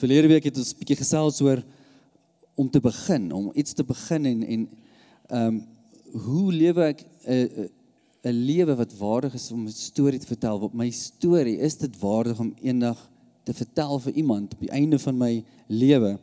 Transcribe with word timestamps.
Verlede 0.00 0.30
week 0.30 0.46
het 0.48 0.56
ons 0.56 0.72
'n 0.72 0.78
bietjie 0.80 0.96
gesels 0.96 1.40
oor 1.44 1.60
om 2.56 2.70
te 2.70 2.80
begin, 2.80 3.32
om 3.32 3.50
iets 3.54 3.72
te 3.72 3.84
begin 3.84 4.24
en 4.24 4.42
en 4.42 4.68
ehm 5.28 5.46
um, 5.46 5.66
hoe 6.24 6.52
lewe 6.52 6.82
ek 6.84 7.04
'n 7.28 7.68
'n 8.24 8.32
lewe 8.32 8.74
wat 8.76 8.96
waardig 8.96 9.34
is 9.34 9.50
om 9.50 9.66
'n 9.66 9.72
storie 9.72 10.18
te 10.18 10.26
vertel? 10.26 10.60
Wat 10.60 10.72
my 10.72 10.90
storie 10.90 11.58
is 11.58 11.76
dit 11.76 11.98
waardig 11.98 12.40
om 12.40 12.54
eendag 12.62 13.10
te 13.44 13.52
vertel 13.52 13.98
vir 13.98 14.12
iemand 14.12 14.52
op 14.52 14.60
die 14.60 14.70
einde 14.70 14.98
van 14.98 15.16
my 15.16 15.44
lewe? 15.66 16.18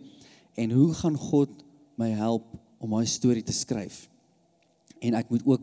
En 0.55 0.71
hoe 0.71 0.93
gaan 0.93 1.17
God 1.17 1.49
my 1.95 2.09
help 2.09 2.45
om 2.77 2.89
my 2.89 3.05
storie 3.05 3.43
te 3.43 3.53
skryf? 3.53 4.09
En 4.99 5.13
ek 5.13 5.29
moet 5.29 5.45
ook 5.45 5.61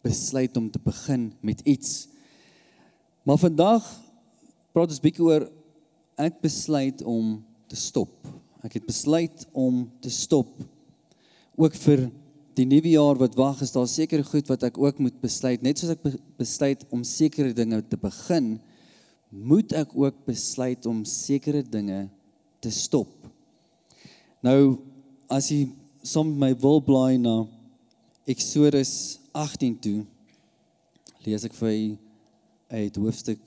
besluit 0.00 0.56
om 0.56 0.70
te 0.70 0.80
begin 0.82 1.32
met 1.40 1.60
iets. 1.60 2.08
Maar 3.22 3.38
vandag 3.38 4.00
praat 4.72 4.88
ons 4.88 5.00
bietjie 5.00 5.24
oor 5.24 5.52
ek 6.20 6.40
besluit 6.42 7.02
om 7.08 7.38
te 7.70 7.76
stop. 7.78 8.12
Ek 8.62 8.76
het 8.78 8.86
besluit 8.86 9.46
om 9.52 9.86
te 10.02 10.10
stop. 10.12 10.50
Ook 11.58 11.74
vir 11.84 12.06
die 12.56 12.66
nuwe 12.68 12.92
jaar 12.92 13.18
wat 13.20 13.36
wag, 13.38 13.62
is 13.64 13.72
daar 13.72 13.88
sekere 13.88 14.24
goed 14.26 14.48
wat 14.50 14.66
ek 14.68 14.78
ook 14.80 15.00
moet 15.00 15.16
besluit. 15.22 15.62
Net 15.64 15.80
soos 15.80 15.94
ek 15.94 16.04
besluit 16.40 16.84
om 16.92 17.04
sekere 17.06 17.54
dinge 17.56 17.80
te 17.88 17.98
begin, 18.00 18.58
moet 19.32 19.72
ek 19.72 19.94
ook 19.96 20.24
besluit 20.28 20.84
om 20.86 21.04
sekere 21.08 21.62
dinge 21.64 22.04
te 22.60 22.70
stop. 22.70 23.10
Nou 24.44 24.76
as 25.32 25.48
jy 25.48 25.64
som 26.04 26.28
my 26.36 26.52
wil 26.60 26.82
blaai 26.84 27.16
na 27.16 27.42
Exodus 28.28 29.18
18 29.32 29.78
toe, 29.82 30.02
lees 31.24 31.46
ek 31.48 31.56
vir 31.56 31.96
uit 32.72 32.98
hoofstuk 33.00 33.40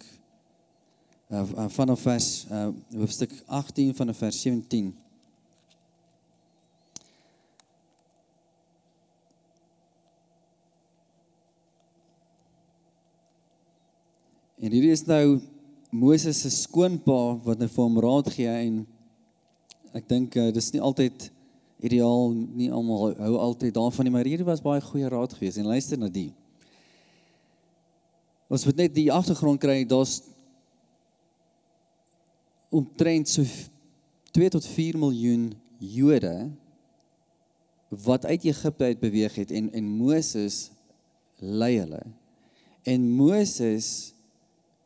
uh, 1.29 1.65
vanaf 1.67 2.01
vers 2.01 2.45
uh, 2.51 2.67
hoofstuk 2.93 3.31
18 3.45 3.95
vanaf 3.95 4.17
vers 4.17 4.41
17. 4.41 4.93
En 14.55 14.71
hierdie 14.71 14.91
is 14.91 15.05
nou 15.05 15.39
Moses 15.89 16.41
se 16.41 16.49
skoonpa 16.49 17.19
wat 17.45 17.59
hy 17.61 17.67
vir 17.69 17.83
hom 17.83 17.97
raad 18.01 18.29
gee 18.33 18.51
en 18.51 18.83
ek 19.95 20.07
dink 20.09 20.37
uh, 20.39 20.51
dis 20.53 20.71
nie 20.73 20.83
altyd 20.83 21.29
ideaal 21.85 22.31
nie 22.33 22.71
almal 22.73 23.13
hou 23.19 23.35
altyd 23.49 23.75
daarvan 23.75 24.07
nie 24.07 24.13
maar 24.15 24.27
hierdie 24.27 24.47
was 24.47 24.63
baie 24.63 24.81
goeie 24.81 25.09
raad 25.11 25.35
geweest 25.37 25.61
en 25.61 25.69
luister 25.69 25.99
na 25.99 26.09
die. 26.09 26.31
Ons 28.49 28.65
moet 28.69 28.85
net 28.85 28.93
die 28.95 29.11
agtergrond 29.11 29.61
kry 29.61 29.83
daar's 29.89 30.21
omtrent 32.75 33.29
so 33.31 33.45
2 34.35 34.51
tot 34.57 34.67
4 34.67 34.99
miljoen 34.99 35.53
Jode 35.79 36.49
wat 38.03 38.25
uit 38.25 38.43
Egipte 38.43 38.83
uit 38.83 38.99
beweeg 38.99 39.35
het 39.39 39.51
en 39.51 39.71
en 39.73 39.85
Moses 39.85 40.71
lei 41.39 41.77
hulle. 41.79 42.01
En 42.83 43.09
Moses 43.09 44.13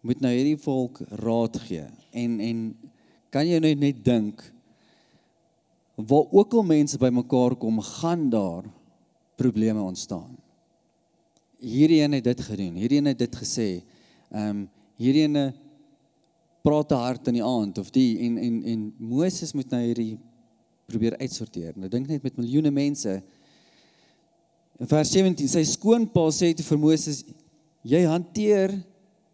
moet 0.01 0.21
nou 0.23 0.31
hierdie 0.33 0.59
volk 0.61 1.01
raad 1.23 1.57
gee. 1.65 1.87
En 2.11 2.39
en 2.39 2.61
kan 3.33 3.47
jy 3.47 3.59
nou 3.61 3.73
net 3.77 4.03
dink 4.05 4.43
waar 5.99 6.29
ook 6.31 6.53
al 6.55 6.63
mense 6.63 6.97
bymekaar 6.97 7.57
kom, 7.59 7.81
gaan 7.83 8.29
daar 8.31 8.63
probleme 9.35 9.81
ontstaan. 9.81 10.37
Hierdie 11.59 12.01
een 12.01 12.15
het 12.15 12.23
dit 12.23 12.41
gedoen. 12.41 12.75
Hierdie 12.79 12.97
een 13.01 13.11
het 13.11 13.19
dit 13.19 13.35
gesê. 13.35 13.69
Ehm 14.31 14.49
um, 14.49 14.69
hierdie 14.99 15.23
een 15.27 15.53
praat 16.65 16.89
te 16.91 16.97
hard 16.99 17.29
in 17.31 17.39
die 17.39 17.45
aand 17.45 17.79
of 17.81 17.91
die 17.95 18.19
en 18.25 18.37
en 18.37 18.63
en 18.73 18.81
Moses 18.97 19.53
moet 19.55 19.71
nou 19.71 19.81
hierdie 19.83 20.17
probeer 20.89 21.17
uitsorteer. 21.21 21.75
Nou 21.77 21.89
dink 21.91 22.09
net 22.09 22.23
met 22.25 22.37
miljoene 22.39 22.71
mense. 22.73 23.19
In 24.79 24.89
vers 24.89 25.11
17 25.13 25.51
sy 25.51 25.63
skoonpa 25.67 26.25
sê 26.35 26.51
te 26.55 26.65
vir 26.65 26.81
Moses 26.81 27.23
jy 27.87 28.03
hanteer 28.09 28.73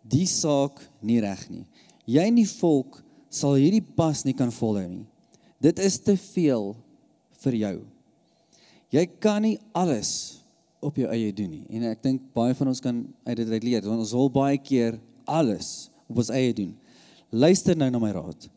die 0.05 0.27
saak 0.29 0.81
nie 1.01 1.19
reg 1.23 1.47
nie. 1.49 1.65
Jy 2.05 2.27
en 2.29 2.37
die 2.37 2.49
volk 2.49 3.01
sal 3.33 3.57
hierdie 3.57 3.83
pas 3.97 4.21
nie 4.25 4.35
kan 4.37 4.53
volhou 4.53 4.85
nie. 4.87 5.05
Dit 5.61 5.79
is 5.81 5.97
te 6.03 6.13
veel 6.19 6.73
vir 7.41 7.59
jou. 7.61 7.75
Jy 8.93 9.05
kan 9.19 9.41
nie 9.43 9.57
alles 9.75 10.11
op 10.85 10.97
jou 10.99 11.09
eie 11.09 11.33
doen 11.33 11.49
nie. 11.49 11.65
En 11.73 11.87
ek 11.89 12.03
dink 12.05 12.23
baie 12.37 12.53
van 12.55 12.69
ons 12.69 12.83
kan 12.83 13.01
uit 13.25 13.37
dit 13.41 13.49
uit 13.49 13.65
leer 13.65 13.87
want 13.87 14.03
ons 14.03 14.15
wil 14.15 14.31
baie 14.33 14.59
keer 14.61 14.99
alles 15.25 15.89
op 16.05 16.21
ons 16.21 16.31
eie 16.33 16.53
doen. 16.53 16.75
Luister 17.31 17.77
nou 17.77 17.89
na 17.91 17.99
my 18.01 18.11
raad. 18.15 18.47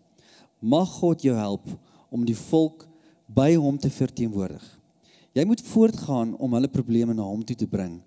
Mag 0.61 0.91
God 0.99 1.23
jou 1.23 1.37
help 1.37 1.65
om 2.11 2.25
die 2.27 2.37
volk 2.37 2.87
by 3.29 3.55
hom 3.57 3.79
te 3.81 3.91
verteenwoordig. 3.93 4.65
Jy 5.37 5.45
moet 5.47 5.63
voortgaan 5.71 6.35
om 6.41 6.55
hulle 6.57 6.71
probleme 6.73 7.15
na 7.15 7.27
hom 7.27 7.45
toe 7.47 7.57
te 7.57 7.69
bring 7.69 7.99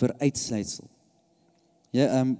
vir 0.00 0.14
uitsluitsel. 0.20 0.86
Jy 1.94 2.04
ehm 2.04 2.34
um, 2.34 2.36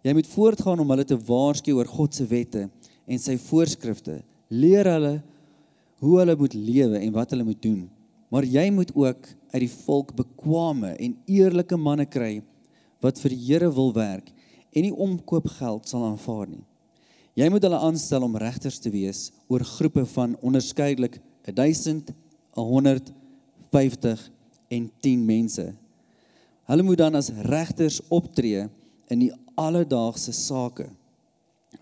jy 0.00 0.14
moet 0.16 0.28
voortgaan 0.32 0.80
om 0.80 0.92
hulle 0.94 1.04
te 1.04 1.16
waarsku 1.28 1.74
oor 1.76 1.88
God 1.88 2.14
se 2.16 2.24
wette 2.24 2.62
en 3.04 3.18
sy 3.20 3.34
voorskrifte. 3.36 4.22
Leer 4.48 4.88
hulle 4.88 5.18
hoe 6.00 6.14
hulle 6.22 6.36
moet 6.40 6.56
lewe 6.56 7.02
en 7.02 7.12
wat 7.12 7.34
hulle 7.34 7.44
moet 7.44 7.60
doen. 7.60 7.82
Maar 8.32 8.46
jy 8.48 8.64
moet 8.72 8.94
ook 8.96 9.28
uit 9.52 9.60
die 9.66 9.74
volk 9.82 10.14
bekwame 10.16 10.94
en 10.96 11.18
eerlike 11.28 11.76
manne 11.76 12.06
kry 12.08 12.38
wat 13.04 13.20
vir 13.20 13.34
die 13.34 13.42
Here 13.44 13.68
wil 13.76 13.92
werk 13.92 14.32
en 14.72 14.86
nie 14.86 14.94
omkoop 14.94 15.50
geld 15.58 15.88
sal 15.90 16.06
aanvaar 16.08 16.48
nie. 16.48 16.64
Jy 17.40 17.46
moet 17.48 17.64
hulle 17.64 17.78
aanstel 17.80 18.24
om 18.26 18.34
regters 18.36 18.76
te 18.82 18.90
wees 18.92 19.30
oor 19.48 19.62
groepe 19.64 20.02
van 20.12 20.34
onderskeidelik 20.44 21.14
1000, 21.48 22.10
150 22.58 24.24
en 24.76 24.88
10 25.00 25.22
mense. 25.24 25.64
Hulle 26.68 26.84
moet 26.84 27.00
dan 27.00 27.16
as 27.16 27.30
regters 27.48 28.00
optree 28.12 28.66
in 29.08 29.22
die 29.24 29.30
alledaagse 29.56 30.34
sake. 30.36 30.90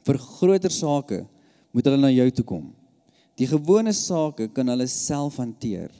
Vir 0.06 0.20
groter 0.38 0.72
sake 0.72 1.24
moet 1.74 1.91
hulle 1.91 2.00
na 2.04 2.12
jou 2.12 2.28
toe 2.38 2.47
kom. 2.52 2.68
Die 3.34 3.50
gewone 3.50 3.94
sake 3.97 4.47
kan 4.54 4.70
hulle 4.70 4.86
self 4.86 5.41
hanteer. 5.42 5.91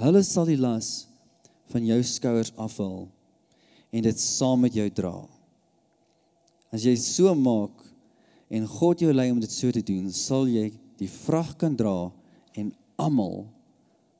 Hulle 0.00 0.24
sal 0.24 0.48
die 0.48 0.60
las 0.60 1.10
van 1.74 1.84
jou 1.84 2.00
skouers 2.06 2.54
afhaal 2.56 3.04
en 3.92 4.08
dit 4.08 4.24
saam 4.24 4.64
met 4.64 4.72
jou 4.78 4.88
dra. 4.94 5.14
As 6.72 6.86
jy 6.86 6.96
so 6.96 7.34
maak, 7.36 7.89
en 8.50 8.66
God 8.66 9.02
jou 9.02 9.12
lei 9.14 9.30
om 9.30 9.40
dit 9.40 9.52
so 9.52 9.70
te 9.70 9.82
doen, 9.86 10.10
sal 10.10 10.48
jy 10.50 10.70
die 11.00 11.08
vrag 11.08 11.54
kan 11.60 11.76
dra 11.78 12.10
en 12.58 12.72
almal 13.00 13.44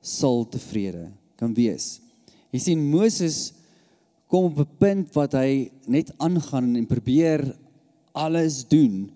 sal 0.01 0.47
tevrede 0.49 1.11
kan 1.41 1.53
wees. 1.57 1.99
Jy 2.55 2.61
sien 2.63 2.85
Moses 2.93 3.53
kom 4.31 4.47
op 4.51 4.59
'n 4.59 4.77
punt 4.79 5.15
wat 5.15 5.35
hy 5.35 5.71
net 5.87 6.13
aangaan 6.19 6.77
en 6.77 6.87
probeer 6.87 7.57
alles 8.15 8.65
doen, 8.69 9.11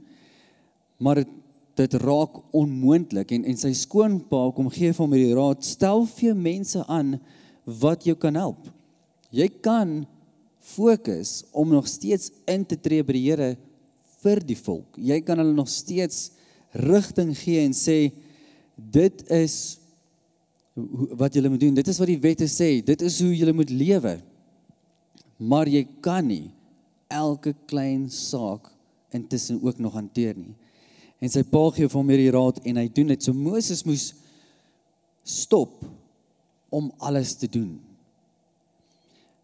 maar 0.99 1.17
dit 1.23 1.29
dit 1.75 1.95
raak 1.95 2.55
onmoontlik 2.55 3.33
en 3.35 3.45
en 3.45 3.57
sy 3.59 3.73
skoonpa 3.75 4.53
kom 4.55 4.71
gee 4.71 4.93
vir 4.93 5.03
hom 5.03 5.13
hierdie 5.13 5.35
raad: 5.35 5.65
stel 5.65 6.07
vir 6.07 6.35
mense 6.35 6.85
aan 6.87 7.19
wat 7.65 8.05
jou 8.05 8.15
kan 8.15 8.35
help. 8.35 8.71
Jy 9.31 9.49
kan 9.61 10.07
fokus 10.61 11.45
om 11.53 11.69
nog 11.69 11.89
steeds 11.89 12.31
in 12.47 12.65
te 12.65 12.77
tree 12.81 13.03
by 13.03 13.13
die 13.13 13.25
Here 13.27 13.57
vir 14.25 14.43
die 14.45 14.59
volk. 14.59 14.99
Jy 14.99 15.21
kan 15.27 15.41
hulle 15.41 15.55
nog 15.55 15.71
steeds 15.71 16.33
rigting 16.75 17.35
gee 17.39 17.63
en 17.63 17.75
sê 17.77 17.99
dit 18.75 19.25
is 19.31 19.79
wat 21.15 21.37
julle 21.37 21.53
moet 21.53 21.63
doen. 21.63 21.77
Dit 21.77 21.89
is 21.89 22.01
wat 22.03 22.11
die 22.11 22.21
wette 22.23 22.49
sê. 22.51 22.81
Dit 22.83 23.05
is 23.07 23.21
hoe 23.23 23.31
julle 23.37 23.55
moet 23.55 23.71
lewe. 23.71 24.17
Maar 25.39 25.71
jy 25.71 25.85
kan 26.03 26.27
nie 26.27 26.51
elke 27.13 27.55
klein 27.71 28.09
saak 28.11 28.71
intussen 29.15 29.61
ook 29.63 29.79
nog 29.79 29.95
hanteer 29.95 30.35
nie. 30.35 30.55
En 31.23 31.31
sy 31.31 31.45
pa 31.47 31.63
gee 31.73 31.87
vir 31.87 31.99
hom 32.01 32.11
hierdie 32.11 32.33
raad 32.35 32.59
en 32.67 32.81
hy 32.81 32.89
doen 32.91 33.13
dit. 33.15 33.23
So 33.23 33.37
Moses 33.37 33.85
moes 33.87 34.11
stop 35.25 35.85
om 36.75 36.91
alles 36.99 37.37
te 37.39 37.49
doen. 37.49 37.79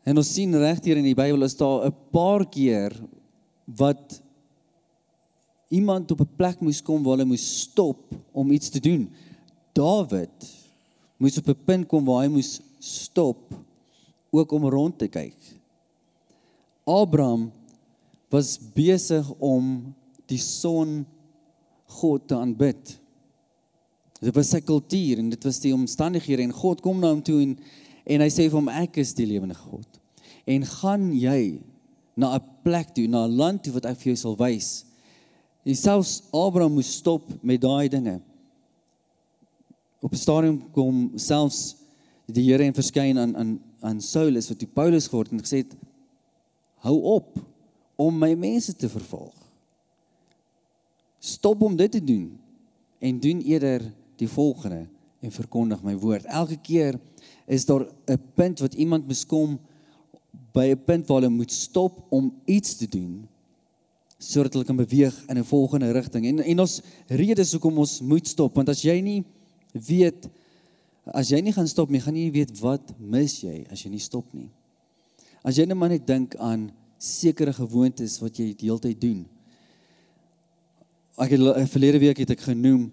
En 0.04 0.18
ons 0.18 0.32
sien 0.34 0.54
reg 0.58 0.82
hier 0.82 0.98
in 0.98 1.06
die 1.06 1.16
Bybel 1.16 1.46
is 1.46 1.56
daar 1.56 1.86
'n 1.86 1.94
paar 2.10 2.44
keer 2.48 2.92
wat 3.78 4.20
iemand 5.70 6.10
op 6.10 6.20
'n 6.20 6.36
plek 6.36 6.60
moes 6.60 6.82
kom 6.82 7.02
waar 7.02 7.16
hulle 7.16 7.32
moes 7.32 7.60
stop 7.60 8.14
om 8.32 8.50
iets 8.50 8.68
te 8.68 8.80
doen. 8.80 9.10
Dawid 9.72 10.38
moes 11.16 11.38
op 11.38 11.48
'n 11.48 11.64
punt 11.64 11.86
kom 11.86 12.04
waar 12.04 12.22
hy 12.24 12.28
moes 12.28 12.60
stop 12.78 13.54
ook 14.30 14.52
om 14.52 14.68
rond 14.68 14.98
te 14.98 15.08
kyk. 15.08 15.36
Abraham 16.84 17.52
was 18.28 18.58
besig 18.74 19.32
om 19.38 19.94
die 20.26 20.38
son 20.38 21.06
God 21.86 22.28
te 22.28 22.34
aanbid. 22.34 22.98
Dit 24.20 24.34
was 24.34 24.50
sy 24.50 24.60
kultuur 24.60 25.18
en 25.18 25.30
dit 25.30 25.44
was 25.44 25.60
die 25.60 25.74
omstandighede 25.74 26.42
en 26.42 26.52
God 26.52 26.80
kom 26.80 27.00
na 27.00 27.08
hom 27.08 27.22
toe 27.22 27.40
en 27.42 27.58
en 28.10 28.20
hy 28.20 28.28
sê 28.32 28.48
vir 28.48 28.58
hom 28.58 28.68
ek 28.68 28.96
is 28.96 29.12
die 29.14 29.26
lewende 29.26 29.54
God. 29.54 29.86
En 30.48 30.64
gaan 30.66 31.10
jy 31.14 31.60
na 32.16 32.34
'n 32.36 32.42
plek 32.64 32.94
toe, 32.94 33.06
na 33.06 33.26
'n 33.26 33.36
land 33.36 33.62
toe 33.62 33.72
wat 33.72 33.86
ek 33.86 33.98
vir 33.98 34.12
jou 34.12 34.16
sal 34.16 34.36
wys? 34.36 34.84
En 35.62 35.76
selfs 35.76 36.22
Abraham 36.30 36.72
moes 36.72 36.92
stop 36.96 37.28
met 37.42 37.60
daai 37.60 37.88
dinge. 37.88 38.20
Op 40.00 40.12
'n 40.12 40.16
stadium 40.16 40.70
kom 40.72 41.12
selfs 41.14 41.76
die 42.26 42.50
Here 42.50 42.64
en 42.64 42.74
verskyn 42.74 43.18
aan 43.18 43.36
aan 43.36 43.60
aan 43.80 44.00
Saulus 44.00 44.48
wat 44.48 44.58
die 44.58 44.68
Paulus 44.68 45.08
geword 45.08 45.32
en 45.32 45.40
gesê 45.40 45.62
het 45.64 45.76
hou 46.84 46.96
op 47.16 47.38
om 47.96 48.18
my 48.18 48.34
mense 48.34 48.76
te 48.76 48.88
vervolg. 48.88 49.34
Stop 51.18 51.62
om 51.62 51.76
dit 51.76 51.92
te 51.92 52.04
doen 52.04 52.38
en 52.98 53.20
doen 53.20 53.40
eerder 53.40 53.84
die 54.16 54.28
volgende 54.28 54.86
en 55.20 55.32
verkondig 55.32 55.82
my 55.82 55.96
woord. 55.96 56.24
Elke 56.24 56.56
keer 56.56 57.00
is 57.46 57.64
daar 57.64 57.86
'n 58.06 58.20
punt 58.34 58.60
wat 58.60 58.74
iemand 58.74 59.06
moet 59.06 59.26
kom 59.26 59.58
by 60.52 60.72
'n 60.72 60.84
punt 60.84 61.06
waar 61.06 61.20
hulle 61.20 61.34
moet 61.34 61.52
stop 61.52 62.04
om 62.08 62.34
iets 62.44 62.76
te 62.76 62.88
doen 62.88 63.28
sodat 64.20 64.52
hulle 64.52 64.68
kan 64.68 64.76
beweeg 64.76 65.16
in 65.28 65.38
'n 65.38 65.44
volgende 65.44 65.90
rigting. 65.92 66.26
En 66.26 66.38
en 66.44 66.60
ons 66.60 66.80
redes 67.08 67.52
hoekom 67.52 67.78
ons 67.78 68.00
moet 68.00 68.26
stop, 68.28 68.54
want 68.54 68.68
as 68.68 68.82
jy 68.82 69.00
nie 69.00 69.24
weet 69.72 70.28
as 71.04 71.30
jy 71.30 71.40
nie 71.40 71.52
gaan 71.52 71.68
stop 71.68 71.90
nie, 71.90 72.00
gaan 72.00 72.14
jy 72.14 72.28
nie 72.28 72.38
weet 72.38 72.60
wat 72.60 72.92
mis 72.98 73.40
jy 73.40 73.64
as 73.72 73.82
jy 73.82 73.90
nie 73.90 73.98
stop 73.98 74.26
nie. 74.32 74.50
As 75.42 75.56
jy 75.56 75.64
net 75.64 75.76
maar 75.76 75.88
net 75.88 76.06
dink 76.06 76.36
aan 76.36 76.70
sekere 76.98 77.52
gewoontes 77.52 78.18
wat 78.20 78.36
jy 78.36 78.54
die 78.54 78.68
hele 78.68 78.78
tyd 78.78 79.00
doen. 79.00 79.26
Ek 81.18 81.30
het 81.30 81.70
verlede 81.70 81.98
week 81.98 82.18
het 82.18 82.30
ek 82.30 82.40
genoem 82.40 82.90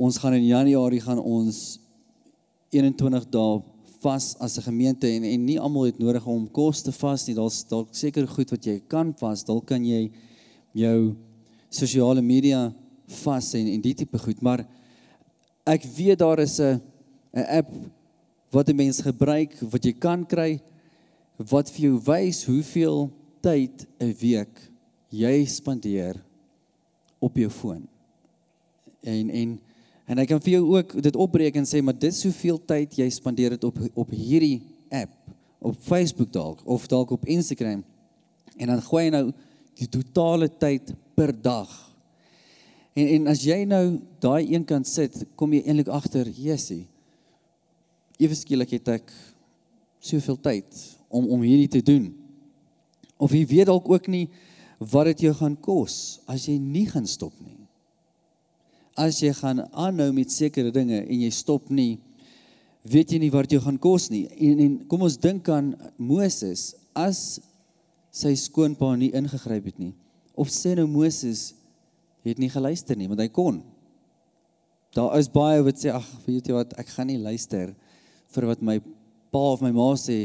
ons 0.00 0.16
gaan 0.18 0.34
in 0.34 0.46
Januarie 0.46 1.00
gaan 1.00 1.20
ons 1.20 1.78
21 2.72 3.26
dae 3.28 3.60
vas 4.00 4.36
as 4.40 4.56
'n 4.56 4.62
gemeente 4.62 5.06
en 5.06 5.24
en 5.24 5.44
nie 5.44 5.60
almal 5.60 5.84
het 5.84 5.98
nodig 5.98 6.26
om 6.26 6.48
kos 6.48 6.82
te 6.82 6.92
vas 6.92 7.26
nie. 7.26 7.34
Daar's 7.34 7.64
dalk 7.68 7.88
seker 7.92 8.26
goed 8.26 8.50
wat 8.50 8.64
jy 8.64 8.80
kan 8.88 9.14
vas. 9.18 9.44
Dalk 9.44 9.66
kan 9.66 9.84
jy 9.84 10.10
jou 10.72 11.14
sosiale 11.68 12.22
media 12.22 12.72
vas 13.22 13.54
en 13.54 13.66
en 13.66 13.80
die 13.80 13.94
tipe 13.94 14.18
goed, 14.18 14.42
maar 14.42 14.64
ek 15.66 15.84
weet 15.96 16.18
daar 16.18 16.38
is 16.38 16.58
'n 16.60 16.80
'n 17.34 17.46
app 17.58 17.70
wat 18.50 18.68
'n 18.68 18.76
mens 18.76 19.00
gebruik 19.00 19.54
wat 19.60 19.84
jy 19.84 19.92
kan 19.92 20.26
kry 20.26 20.60
wat 21.36 21.70
vir 21.70 21.80
jou 21.80 22.00
wys 22.04 22.44
hoeveel 22.44 23.10
tyd 23.40 23.86
'n 24.00 24.14
week 24.20 24.70
jy 25.08 25.44
spandeer 25.44 26.16
op 27.18 27.36
jou 27.36 27.50
foon. 27.50 27.88
En 29.00 29.30
en 29.30 29.60
en 30.06 30.18
ek 30.18 30.28
kan 30.28 30.40
vir 30.40 30.52
jou 30.52 30.76
ook 30.76 31.02
dit 31.02 31.16
opbreek 31.16 31.56
en 31.56 31.64
sê 31.64 31.82
maar 31.82 31.98
dit 31.98 32.14
soveel 32.14 32.58
tyd 32.58 32.96
jy 32.98 33.08
spandeer 33.10 33.50
dit 33.50 33.64
op 33.64 33.78
op 33.94 34.10
hierdie 34.10 34.62
app, 34.90 35.12
op 35.58 35.76
Facebook 35.78 36.32
dalk 36.32 36.60
of 36.64 36.86
dalk 36.86 37.10
op 37.10 37.26
Instagram. 37.26 37.84
En 38.56 38.66
dan 38.66 38.82
gooi 38.82 39.04
jy 39.04 39.10
nou 39.10 39.32
die 39.80 39.88
totale 39.88 40.50
tyd 40.60 40.92
per 41.16 41.32
dag. 41.32 41.70
En 42.98 43.08
en 43.16 43.30
as 43.32 43.42
jy 43.46 43.62
nou 43.68 44.00
daai 44.22 44.50
een 44.50 44.64
kant 44.66 44.88
sit, 44.88 45.14
kom 45.38 45.52
jy 45.54 45.62
eintlik 45.64 45.90
agter, 45.94 46.28
Jessie. 46.28 46.84
Ewe 48.20 48.36
skielik 48.36 48.74
het 48.76 48.90
ek 48.98 49.12
soveel 50.04 50.36
tyd 50.40 50.84
om 51.08 51.28
om 51.36 51.44
hierdie 51.44 51.70
te 51.70 51.82
doen. 51.84 52.10
Of 53.20 53.32
jy 53.36 53.44
weet 53.48 53.68
dalk 53.70 53.88
ook 53.88 54.08
nie 54.12 54.26
wat 54.80 55.10
dit 55.12 55.26
jou 55.28 55.34
gaan 55.36 55.56
kos 55.60 56.20
as 56.30 56.46
jy 56.48 56.56
nie 56.60 56.86
gaan 56.88 57.08
stop 57.08 57.34
nie. 57.40 57.58
As 58.96 59.20
jy 59.22 59.32
gaan 59.36 59.64
aanhou 59.70 60.10
met 60.16 60.32
sekere 60.32 60.72
dinge 60.72 61.02
en 61.02 61.24
jy 61.24 61.30
stop 61.32 61.68
nie, 61.72 61.98
weet 62.88 63.12
jy 63.12 63.20
nie 63.20 63.32
wat 63.32 63.48
dit 63.48 63.58
jou 63.58 63.64
gaan 63.64 63.80
kos 63.80 64.08
nie. 64.12 64.26
En 64.40 64.64
en 64.66 64.76
kom 64.88 65.04
ons 65.08 65.20
dink 65.20 65.48
aan 65.52 65.74
Moses 65.96 66.72
as 66.96 67.40
sy 68.10 68.34
skoonpa 68.38 68.92
nie 68.98 69.12
ingegryp 69.16 69.70
het 69.70 69.78
nie. 69.78 69.94
Of 70.34 70.50
sê 70.52 70.74
nou 70.78 70.86
Moses 70.90 71.50
het 72.26 72.38
nie 72.38 72.50
geluister 72.52 72.98
nie, 72.98 73.08
want 73.08 73.22
hy 73.22 73.28
kon. 73.32 73.62
Daar 74.96 75.14
is 75.18 75.30
baie 75.30 75.62
wat 75.62 75.78
sê 75.78 75.92
ag, 75.94 76.06
weet 76.26 76.50
jy 76.50 76.56
wat, 76.56 76.74
ek 76.80 76.90
gaan 76.96 77.10
nie 77.10 77.20
luister 77.20 77.74
vir 78.34 78.46
wat 78.50 78.62
my 78.62 78.78
pa 79.30 79.42
of 79.54 79.62
my 79.62 79.70
ma 79.74 79.92
sê. 79.98 80.24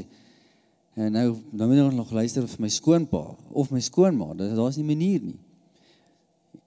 En 0.97 1.11
nou 1.13 1.27
nou 1.51 1.67
moet 1.69 1.83
ek 1.83 1.97
nog 1.97 2.13
luister 2.15 2.47
vir 2.47 2.63
my 2.65 2.71
skoonpa 2.71 3.23
of 3.53 3.71
my 3.73 3.81
skoonma. 3.83 4.31
Daar's 4.39 4.79
nie 4.79 4.87
manier 4.87 5.21
nie. 5.21 5.37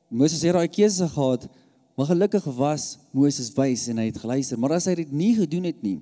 Moses 0.08 0.44
het 0.46 0.56
daai 0.56 0.70
keuse 0.72 1.08
gehad, 1.10 1.48
maar 1.96 2.08
gelukkig 2.08 2.46
was 2.56 2.96
Moses 3.12 3.50
wys 3.56 3.88
en 3.90 4.00
hy 4.00 4.08
het 4.08 4.20
geluister. 4.22 4.60
Maar 4.60 4.78
as 4.78 4.86
hy 4.88 4.94
dit 5.02 5.10
nie 5.12 5.34
gedoen 5.36 5.66
het 5.68 5.82
nie, 5.84 5.98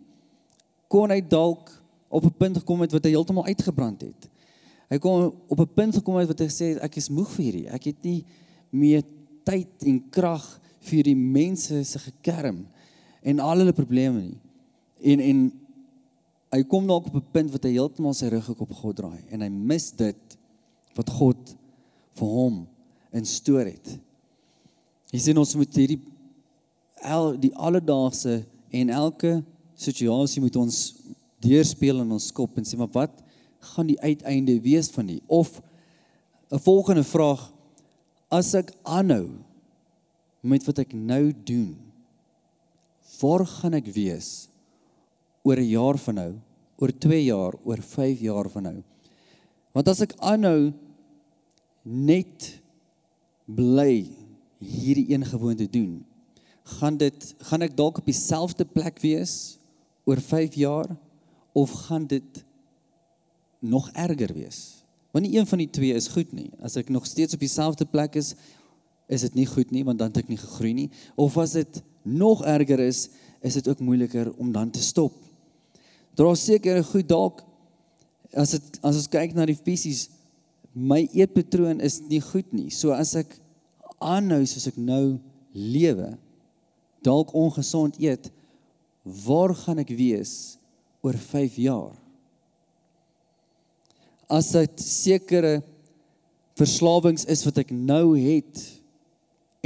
kon 0.92 1.10
hy 1.10 1.20
dalk 1.24 1.72
op 2.08 2.24
'n 2.24 2.36
punt 2.38 2.58
gekom 2.60 2.80
het 2.84 2.92
wat 2.92 3.04
hy 3.04 3.10
heeltemal 3.10 3.46
uitgebrand 3.46 4.00
het. 4.02 4.28
Hy 4.90 4.98
kom 5.02 5.32
op 5.48 5.60
'n 5.60 5.74
punt 5.74 5.94
gekom 5.94 6.16
het 6.16 6.28
wat 6.28 6.40
hy 6.40 6.48
sê 6.48 6.78
ek 6.80 6.96
is 6.96 7.10
moeg 7.10 7.30
vir 7.30 7.44
hierdie. 7.44 7.68
Ek 7.68 7.84
het 7.84 8.02
nie 8.04 8.24
meer 8.70 9.02
tyd 9.44 9.82
en 9.86 10.10
krag 10.10 10.60
vir 10.80 11.02
die 11.02 11.16
mense 11.16 11.84
se 11.84 11.98
gekerm 11.98 12.66
en 13.22 13.40
al 13.40 13.58
hulle 13.58 13.72
probleme 13.72 14.20
nie. 14.20 14.38
En 15.02 15.20
en 15.20 15.52
hy 16.54 16.62
kom 16.62 16.86
dalk 16.86 17.06
op 17.06 17.16
'n 17.16 17.32
punt 17.32 17.50
wat 17.50 17.64
hy 17.64 17.70
heeltemal 17.70 18.14
sy 18.14 18.28
rug 18.28 18.48
op 18.60 18.72
God 18.72 18.96
draai 18.96 19.22
en 19.30 19.40
hy 19.40 19.48
mis 19.48 19.90
dit 19.90 20.38
wat 20.94 21.10
God 21.10 21.56
vir 22.14 22.28
hom 22.28 22.66
instoor 23.12 23.66
het. 23.66 23.98
Hy 25.12 25.18
sê 25.18 25.36
ons 25.36 25.54
moet 25.56 25.74
hierdie 25.74 26.00
al 27.02 27.36
die 27.36 27.54
alledaagse 27.54 28.44
en 28.70 28.90
elke 28.90 29.44
situasie 29.74 30.42
moet 30.42 30.56
ons 30.56 30.94
deurspeel 31.44 32.00
in 32.00 32.12
ons 32.12 32.32
kop 32.32 32.56
en 32.58 32.64
sê 32.64 32.78
maar 32.78 32.92
wat 32.92 33.22
gaan 33.60 33.86
die 33.86 34.00
uiteinde 34.00 34.60
wees 34.60 34.90
van 34.90 35.06
die. 35.06 35.22
Of 35.26 35.62
'n 36.50 36.58
volgende 36.58 37.04
vraag 37.04 37.52
as 38.28 38.54
ek 38.54 38.72
aanhou 38.82 39.28
met 40.40 40.64
wat 40.64 40.78
ek 40.78 40.92
nou 40.92 41.32
doen 41.44 41.76
waar 43.20 43.46
gaan 43.46 43.74
ek 43.74 43.86
wees 43.86 44.48
oor 45.42 45.56
'n 45.56 45.68
jaar 45.68 45.98
van 45.98 46.14
nou 46.14 46.32
oor 46.78 46.92
2 46.92 47.24
jaar 47.24 47.54
oor 47.64 47.82
5 47.82 48.20
jaar 48.20 48.48
van 48.50 48.62
nou? 48.62 48.82
Want 49.72 49.88
as 49.88 50.00
ek 50.00 50.14
aanhou 50.18 50.72
net 51.82 52.60
bly 53.46 54.10
hierdie 54.58 55.12
een 55.12 55.24
gewoonte 55.24 55.70
doen 55.70 56.04
gaan 56.66 56.96
dit 56.98 57.34
gaan 57.38 57.62
ek 57.62 57.76
dalk 57.78 58.00
op 58.00 58.08
dieselfde 58.08 58.64
plek 58.64 58.98
wees 59.04 59.58
oor 60.04 60.18
5 60.20 60.54
jaar 60.58 60.88
of 61.54 61.70
gaan 61.86 62.06
dit 62.10 62.42
nog 63.60 63.90
erger 63.92 64.34
wees. 64.34 64.84
Want 65.10 65.26
nie 65.26 65.38
een 65.38 65.46
van 65.46 65.58
die 65.58 65.70
twee 65.70 65.94
is 65.96 66.10
goed 66.12 66.32
nie. 66.36 66.50
As 66.60 66.76
ek 66.76 66.90
nog 66.92 67.06
steeds 67.06 67.34
op 67.34 67.40
dieselfde 67.40 67.86
plek 67.88 68.18
is, 68.20 68.34
is 69.08 69.22
dit 69.24 69.34
nie 69.38 69.46
goed 69.46 69.70
nie 69.70 69.84
want 69.86 69.98
dan 69.98 70.10
het 70.10 70.24
ek 70.24 70.32
nie 70.32 70.40
gegroei 70.40 70.74
nie. 70.76 70.90
Of 71.14 71.38
as 71.40 71.54
dit 71.56 71.82
nog 72.02 72.44
erger 72.44 72.82
is, 72.82 73.08
is 73.40 73.56
dit 73.58 73.68
ook 73.68 73.80
moeiliker 73.80 74.32
om 74.36 74.52
dan 74.52 74.70
te 74.70 74.82
stop. 74.82 75.14
Is 76.16 76.44
seker 76.44 76.84
goed 76.84 77.08
dalk 77.08 77.42
as 78.36 78.56
dit 78.56 78.78
as 78.82 78.96
ons 78.96 79.08
kyk 79.10 79.34
na 79.36 79.46
die 79.48 79.56
fisies 79.56 80.08
my 80.76 81.06
eetpatroon 81.16 81.80
is 81.80 82.02
nie 82.04 82.20
goed 82.20 82.52
nie. 82.52 82.68
So 82.70 82.92
as 82.92 83.14
ek 83.16 83.38
aanhou 83.96 84.42
soos 84.44 84.68
ek 84.68 84.76
nou 84.76 85.16
lewe, 85.56 86.12
dalk 87.04 87.32
ongesond 87.36 87.96
eet, 88.02 88.28
waar 89.24 89.54
gaan 89.56 89.80
ek 89.80 89.94
wees 89.96 90.58
oor 91.00 91.16
5 91.16 91.56
jaar? 91.64 91.94
As 94.26 94.50
dit 94.54 94.82
sekere 94.82 95.60
verslawings 96.58 97.26
is 97.30 97.44
wat 97.46 97.60
ek 97.62 97.72
nou 97.74 98.16
het 98.18 98.62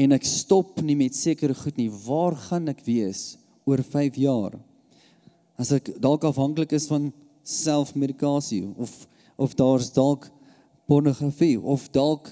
en 0.00 0.16
ek 0.16 0.26
stop 0.26 0.80
nie 0.84 0.96
met 0.98 1.16
sekere 1.16 1.54
goed 1.56 1.76
nie, 1.78 1.90
waar 2.06 2.36
gaan 2.48 2.70
ek 2.72 2.82
wees 2.86 3.36
oor 3.68 3.82
5 3.84 4.16
jaar? 4.20 4.56
As 5.60 5.72
ek 5.76 5.92
dalk 6.00 6.24
afhanklik 6.28 6.72
is 6.76 6.88
van 6.90 7.10
selfmedikasie 7.44 8.64
of 8.76 8.92
of 9.40 9.54
daar's 9.56 9.88
dalk 9.96 10.26
pornografie 10.84 11.56
of 11.56 11.86
dalk 11.94 12.28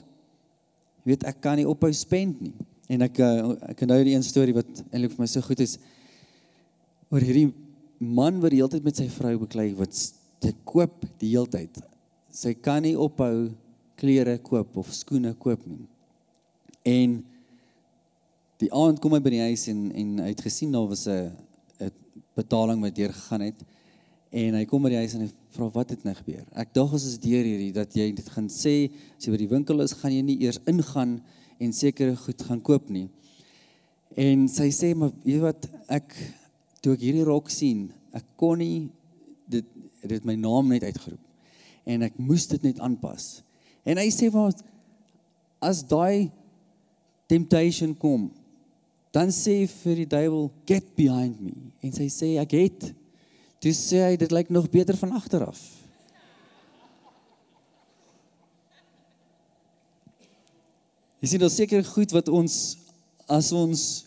weet 1.08 1.24
ek 1.24 1.38
kan 1.40 1.56
nie 1.56 1.64
ophou 1.64 1.88
spend 1.96 2.42
nie. 2.44 2.52
En 2.92 3.06
ek 3.06 3.20
eh, 3.24 3.38
ek 3.72 3.86
nou 3.88 3.96
die 4.04 4.12
een 4.12 4.26
storie 4.26 4.56
wat 4.56 4.68
eintlik 4.90 5.14
vir 5.14 5.22
my 5.24 5.28
so 5.30 5.44
goed 5.44 5.62
is 5.64 5.78
oor 7.08 7.24
hierdie 7.24 7.48
man 7.98 8.42
wat 8.42 8.52
die 8.52 8.60
hele 8.60 8.74
tyd 8.74 8.84
met 8.84 9.00
sy 9.00 9.08
vrou 9.12 9.38
beklei 9.40 9.70
wat 9.78 9.96
te 10.44 10.52
koop 10.68 11.00
die 11.22 11.32
hele 11.32 11.48
tyd 11.48 11.80
sy 12.34 12.54
kan 12.54 12.82
nie 12.84 12.96
ophou 12.98 13.48
klere 13.98 14.36
koop 14.44 14.76
of 14.78 14.92
skoene 14.94 15.34
koop 15.40 15.64
nie. 15.66 15.84
En 16.86 17.18
die 18.62 18.70
aand 18.74 19.00
kom 19.02 19.14
hy 19.14 19.20
by 19.22 19.32
die 19.34 19.44
huis 19.50 19.68
en 19.72 19.88
en 19.90 20.14
hy 20.22 20.30
het 20.32 20.44
gesien 20.44 20.72
daar 20.74 20.88
was 20.90 21.06
'n 21.08 21.32
betaling 22.36 22.80
wat 22.80 22.94
deur 22.94 23.12
gegaan 23.12 23.40
het 23.40 23.60
en 24.30 24.54
hy 24.54 24.64
kom 24.64 24.82
by 24.82 24.90
die 24.90 25.02
huis 25.02 25.14
en 25.14 25.22
hy 25.26 25.30
vra 25.54 25.68
wat 25.74 25.90
het 25.90 26.04
nou 26.04 26.14
gebeur. 26.14 26.44
Ek 26.54 26.74
dink 26.74 26.92
ons 26.92 27.04
is 27.04 27.18
deur 27.18 27.44
hierdie 27.44 27.72
dat 27.72 27.94
jy 27.96 28.12
dit 28.12 28.28
gaan 28.28 28.48
sê 28.48 28.90
as 29.16 29.26
jy 29.26 29.32
by 29.32 29.38
die 29.38 29.54
winkel 29.54 29.80
is, 29.80 29.92
gaan 29.92 30.12
jy 30.12 30.22
nie 30.22 30.40
eers 30.44 30.60
ingaan 30.66 31.20
en 31.58 31.72
sekere 31.72 32.16
goed 32.16 32.42
gaan 32.42 32.60
koop 32.60 32.90
nie. 32.90 33.08
En 34.16 34.48
sy 34.48 34.70
sê 34.70 34.94
maar 34.94 35.10
weet 35.24 35.40
wat 35.40 35.68
ek 35.88 36.14
toe 36.82 36.92
ek 36.92 37.00
hierdie 37.00 37.24
rok 37.24 37.50
sien, 37.50 37.90
ek 38.12 38.24
kon 38.36 38.58
nie 38.58 38.90
dit 39.48 39.64
dit 40.02 40.24
my 40.24 40.36
naam 40.36 40.68
net 40.68 40.84
uitgeroep 40.84 41.27
en 41.88 42.04
ek 42.04 42.18
moes 42.20 42.44
dit 42.50 42.66
net 42.68 42.80
aanpas. 42.84 43.38
En 43.88 44.00
hy 44.00 44.08
sê 44.12 44.28
wat 44.34 44.60
as 45.64 45.80
daai 45.88 46.28
temptation 47.30 47.94
kom, 47.96 48.28
dan 49.14 49.32
sê 49.32 49.62
vir 49.82 50.04
die 50.04 50.06
duiwel, 50.06 50.50
"Get 50.66 50.94
behind 50.96 51.40
me." 51.40 51.54
En 51.82 51.92
sy 51.92 52.08
sê, 52.08 52.38
"Ek 52.38 52.52
het." 52.52 52.92
Toe 53.60 53.72
sê 53.72 54.04
hy, 54.04 54.16
"Dit 54.16 54.30
lyk 54.30 54.50
nog 54.50 54.70
beter 54.70 54.96
van 54.96 55.12
agter 55.12 55.46
af." 55.46 55.78
Jy 61.20 61.28
sien, 61.28 61.40
daar's 61.40 61.56
seker 61.56 61.84
goed 61.84 62.12
wat 62.14 62.28
ons 62.28 62.76
as 63.26 63.50
ons 63.52 64.04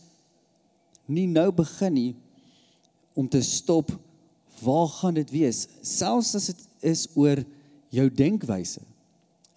nie 1.12 1.28
nou 1.28 1.52
begin 1.52 1.94
nie 1.94 2.16
om 3.14 3.28
te 3.28 3.42
stop, 3.42 3.92
waar 4.62 4.88
gaan 4.88 5.14
dit 5.14 5.30
wees? 5.30 5.68
Selfs 5.82 6.36
as 6.36 6.46
dit 6.46 6.68
is 6.94 7.08
oor 7.20 7.44
jou 7.92 8.08
denkwyse. 8.08 8.82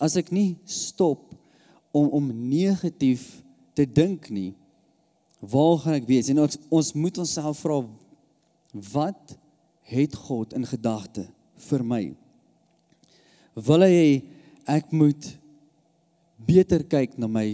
As 0.02 0.18
ek 0.18 0.32
nie 0.34 0.56
stop 0.66 1.32
om 1.94 2.10
om 2.18 2.32
negatief 2.50 3.28
te 3.74 3.86
dink 3.86 4.28
nie, 4.34 4.52
waar 5.38 5.78
gaan 5.82 5.98
ek 6.00 6.08
wees? 6.08 6.30
En 6.32 6.42
ons 6.44 6.58
ons 6.72 6.92
moet 6.98 7.20
onsself 7.22 7.62
vra 7.62 7.80
wat 8.94 9.36
het 9.86 10.16
God 10.26 10.54
in 10.56 10.66
gedagte 10.66 11.28
vir 11.68 11.84
my? 11.86 12.02
Wil 13.54 13.86
hy 13.86 14.06
ek 14.66 14.90
moet 14.96 15.30
beter 16.44 16.82
kyk 16.90 17.18
na 17.20 17.30
my 17.30 17.46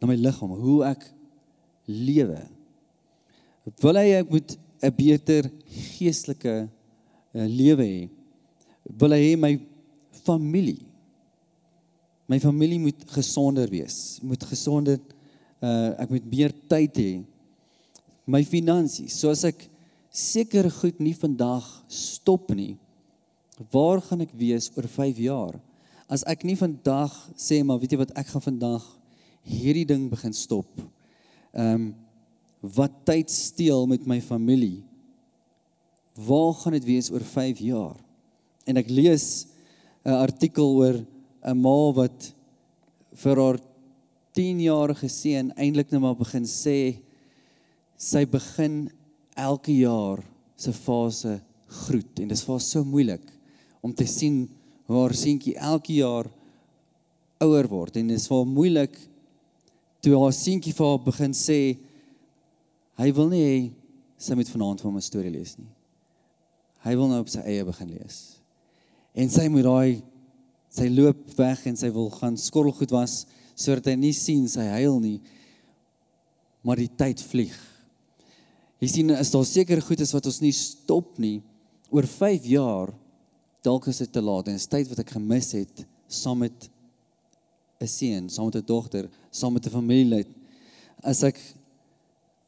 na 0.00 0.08
my 0.08 0.16
liggaam, 0.20 0.52
hoe 0.60 0.80
ek 0.84 1.04
lewe? 1.88 2.40
Wil 3.80 4.00
hy 4.00 4.08
ek 4.20 4.32
moet 4.32 4.56
'n 4.84 4.92
beter 4.92 5.48
geestelike 5.68 6.68
uh, 6.68 7.46
lewe 7.48 7.84
hê? 7.84 8.02
Wil 8.84 9.16
hy 9.16 9.36
my 9.36 9.52
familie 10.24 10.82
my 12.26 12.40
familie 12.40 12.80
moet 12.80 13.04
gesonder 13.12 13.68
wees, 13.68 14.18
moet 14.24 14.44
gesonder 14.48 15.00
uh 15.64 15.92
ek 16.00 16.10
moet 16.12 16.26
meer 16.28 16.52
tyd 16.68 16.98
hê. 17.00 17.12
My 18.28 18.42
finansies, 18.44 19.18
soos 19.20 19.44
ek 19.48 19.66
seker 20.14 20.68
goed 20.72 21.00
nie 21.04 21.14
vandag 21.16 21.64
stop 21.92 22.52
nie. 22.56 22.74
Waar 23.72 24.02
gaan 24.04 24.24
ek 24.24 24.32
wees 24.36 24.70
oor 24.74 24.88
5 24.88 25.20
jaar? 25.24 25.58
As 26.08 26.24
ek 26.28 26.44
nie 26.48 26.56
vandag 26.58 27.12
sê 27.36 27.60
maar 27.64 27.80
weet 27.80 27.94
jy 27.94 28.00
wat 28.00 28.14
ek 28.18 28.32
gaan 28.32 28.44
vandag 28.44 28.84
hierdie 29.44 29.86
ding 29.88 30.08
begin 30.12 30.36
stop. 30.36 30.70
Ehm 31.52 31.76
um, 31.76 31.92
wat 32.64 32.94
tyd 33.04 33.28
steel 33.28 33.82
met 33.84 34.06
my 34.08 34.16
familie. 34.24 34.78
Waar 36.16 36.54
gaan 36.56 36.72
dit 36.72 36.86
wees 36.88 37.10
oor 37.12 37.20
5 37.20 37.58
jaar? 37.60 37.98
En 38.64 38.80
ek 38.80 38.88
lees 38.88 39.26
'n 40.04 40.16
artikel 40.26 40.76
oor 40.80 40.96
'n 41.44 41.56
ma 41.56 41.92
wat 41.92 42.34
vir 43.22 43.36
haar 43.36 43.58
10-jarige 44.34 45.08
seun 45.08 45.52
eintlik 45.56 45.92
net 45.92 46.00
maar 46.00 46.18
begin 46.18 46.44
sê 46.44 47.00
sy 47.96 48.24
begin 48.26 48.90
elke 49.36 49.72
jaar 49.72 50.20
se 50.56 50.72
fase 50.72 51.40
groet 51.84 52.20
en 52.20 52.28
dit 52.28 52.36
is 52.36 52.44
vir 52.44 52.54
haar 52.54 52.66
so 52.66 52.84
moeilik 52.84 53.26
om 53.82 53.92
te 53.92 54.06
sien 54.06 54.48
hoe 54.86 55.00
haar 55.00 55.14
seentjie 55.14 55.56
elke 55.56 55.94
jaar 55.94 56.28
ouer 57.40 57.68
word 57.68 57.96
en 57.96 58.08
dit 58.08 58.16
is 58.16 58.28
vir 58.28 58.44
moeilik 58.46 58.98
toe 60.04 60.18
haar 60.20 60.36
seentjie 60.36 60.74
vir 60.76 60.86
haar 60.86 61.02
begin 61.04 61.32
sê 61.32 61.58
hy 63.00 63.08
wil 63.16 63.30
nie 63.32 63.42
hê 63.42 63.56
sy 64.20 64.36
moet 64.38 64.50
vanaand 64.52 64.80
vir 64.80 64.90
hom 64.90 64.96
'n 64.96 65.04
storie 65.04 65.32
lees 65.32 65.58
nie. 65.58 65.70
Hy 66.84 66.94
wil 66.96 67.08
nou 67.08 67.20
op 67.20 67.28
sy 67.28 67.40
eie 67.40 67.64
begin 67.64 67.88
lees. 67.88 68.33
En 69.14 69.30
sy 69.30 69.46
moet 69.48 69.66
daai 69.66 70.02
sy 70.74 70.88
loop 70.90 71.28
weg 71.38 71.62
en 71.70 71.76
sy 71.78 71.90
wil 71.94 72.10
gaan 72.10 72.36
skorrelgoed 72.40 72.90
was 72.94 73.22
sodat 73.54 73.92
hy 73.92 73.94
nie 74.00 74.14
sien 74.16 74.48
sy 74.50 74.66
huil 74.80 74.98
nie 74.98 75.20
maar 76.64 76.80
die 76.80 76.90
tyd 76.90 77.20
vlieg. 77.20 77.54
Jy 78.80 78.88
sien 78.90 79.12
is 79.14 79.30
daar 79.30 79.44
seker 79.46 79.82
goed 79.84 80.00
is 80.00 80.12
wat 80.16 80.26
ons 80.26 80.40
nie 80.42 80.52
stop 80.56 81.18
nie. 81.20 81.42
Oor 81.92 82.08
5 82.08 82.48
jaar 82.48 82.90
dalk 83.64 83.86
is 83.92 84.00
dit 84.02 84.10
te 84.12 84.22
laat 84.24 84.48
en 84.50 84.56
is 84.58 84.68
tyd 84.68 84.88
wat 84.90 85.04
ek 85.04 85.12
gemis 85.14 85.52
het 85.56 85.84
saam 86.08 86.42
met 86.42 86.68
'n 87.80 87.86
seun 87.86 88.28
saam 88.28 88.48
met 88.48 88.56
'n 88.56 88.66
dogter 88.66 89.08
saam 89.30 89.52
met 89.52 89.66
'n 89.66 89.70
familielid. 89.70 90.28
As 91.02 91.22
ek 91.22 91.38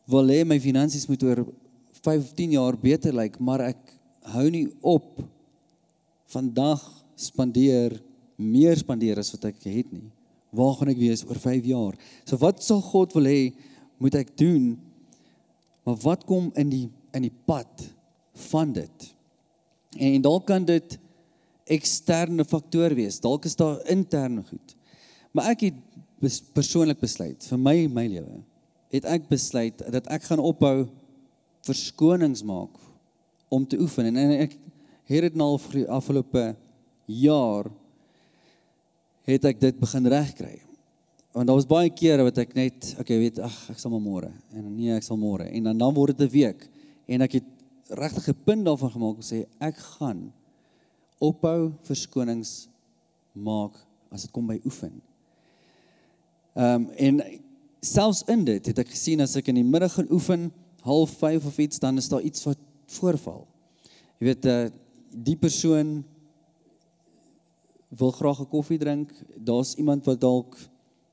wil 0.09 0.27
hê 0.27 0.45
my 0.45 0.59
finansies 0.59 1.09
moet 1.09 1.23
oor 1.23 1.47
15 2.03 2.53
jaar 2.53 2.77
beter 2.77 3.13
lyk 3.13 3.39
maar 3.41 3.61
ek 3.61 3.79
hou 4.35 4.51
nie 4.51 4.67
op 4.83 5.23
vandag 6.33 6.83
spandeer 7.17 7.97
meer 8.37 8.77
spandeer 8.77 9.19
as 9.21 9.33
wat 9.35 9.49
ek 9.51 9.65
het 9.65 9.93
nie. 9.93 10.11
Waar 10.57 10.75
gaan 10.79 10.93
ek 10.93 11.01
wees 11.01 11.25
oor 11.27 11.39
5 11.41 11.69
jaar? 11.69 11.97
So 12.29 12.39
wat 12.41 12.63
sal 12.65 12.83
God 12.85 13.15
wil 13.17 13.29
hê 13.29 13.41
moet 14.03 14.19
ek 14.21 14.35
doen? 14.39 14.75
Maar 15.87 15.99
wat 16.05 16.27
kom 16.29 16.51
in 16.61 16.73
die 16.73 16.87
in 17.17 17.25
die 17.25 17.37
pad 17.49 17.87
van 18.51 18.75
dit? 18.77 19.07
En 19.97 20.21
dalk 20.25 20.45
kan 20.51 20.67
dit 20.69 20.99
eksterne 21.73 22.45
faktore 22.45 22.95
wees. 22.99 23.23
Dalk 23.25 23.47
is 23.49 23.57
daar 23.57 23.81
interne 23.91 24.45
goed. 24.45 24.75
Maar 25.33 25.55
ek 25.55 25.69
het 25.71 25.81
bes, 26.21 26.41
persoonlik 26.55 27.01
besluit 27.01 27.45
vir 27.49 27.61
my 27.61 27.77
my 27.93 28.07
lewe 28.11 28.43
het 28.95 29.09
ek 29.11 29.27
besluit 29.29 29.83
dat 29.93 30.07
ek 30.13 30.29
gaan 30.29 30.41
ophou 30.41 30.87
verskonings 31.67 32.45
maak 32.47 32.79
om 33.53 33.67
te 33.67 33.79
oefen 33.83 34.09
en, 34.13 34.21
en 34.21 34.33
ek 34.47 34.55
het 35.07 35.27
dit 35.29 35.35
nou 35.39 35.55
al 35.55 35.87
afgelope 35.99 36.57
jaar 37.07 37.71
het 39.27 39.45
ek 39.45 39.61
dit 39.61 39.79
begin 39.79 40.07
regkry. 40.07 40.61
Want 41.37 41.51
daar 41.51 41.59
was 41.59 41.69
baie 41.69 41.91
kere 41.93 42.25
wat 42.27 42.39
ek 42.41 42.55
net, 42.57 42.95
okay, 43.01 43.19
weet, 43.21 43.39
ag, 43.45 43.57
ek 43.75 43.81
sal 43.81 43.93
maar 43.93 44.03
môre 44.03 44.31
en 44.57 44.71
nee, 44.73 44.95
ek 44.95 45.05
sal 45.05 45.19
môre 45.21 45.49
en 45.51 45.69
dan 45.69 45.79
dan 45.79 45.95
word 45.95 46.17
dit 46.17 46.29
'n 46.29 46.33
week 46.33 46.69
en 47.07 47.23
ek 47.23 47.33
het 47.39 47.49
regtig 47.91 48.29
'n 48.29 48.45
punt 48.45 48.65
daarvan 48.65 48.91
gemaak 48.91 49.17
om 49.17 49.23
sê 49.23 49.45
ek 49.61 49.77
gaan 49.77 50.33
ophou 51.21 51.73
verskonings 51.83 52.69
maak 53.33 53.77
as 54.11 54.23
dit 54.23 54.33
kom 54.33 54.47
by 54.47 54.61
oefen. 54.65 55.03
Ehm 56.57 56.75
um, 56.75 56.91
en 56.97 57.23
selfs 57.81 58.25
in 58.33 58.45
dit 58.45 58.67
het 58.67 58.79
ek 58.79 58.89
gesien 58.89 59.21
as 59.21 59.37
ek 59.37 59.49
in 59.49 59.61
die 59.61 59.65
middag 59.65 59.93
gaan 59.93 60.11
oefen, 60.11 60.53
half 60.83 61.11
5 61.19 61.47
of 61.47 61.59
iets, 61.59 61.79
dan 61.79 61.97
is 61.97 62.09
daar 62.09 62.23
iets 62.23 62.45
wat 62.45 62.59
voorval. 62.87 63.47
Jy 64.19 64.27
weet, 64.27 64.47
uh, 64.47 64.69
die 65.17 65.37
persoon 65.37 66.05
wil 67.89 68.13
graag 68.13 68.41
'n 68.41 68.49
koffie 68.49 68.79
drink, 68.79 69.13
daar's 69.37 69.75
iemand 69.75 70.05
wat 70.05 70.21
dalk 70.21 70.57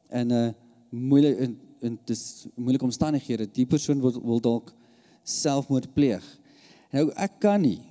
in 0.09 0.31
'n 0.31 0.55
moeilike 0.89 1.37
in, 1.39 1.59
in 1.79 1.99
dis 2.05 2.47
moeilike 2.55 2.83
omstandighede, 2.83 3.51
die 3.51 3.65
persoon 3.65 4.01
wil 4.01 4.21
wil 4.21 4.39
dalk 4.39 4.73
selfmoord 5.23 5.93
pleeg. 5.93 6.23
Nou 6.91 7.11
ek 7.15 7.39
kan 7.39 7.61
nie 7.61 7.81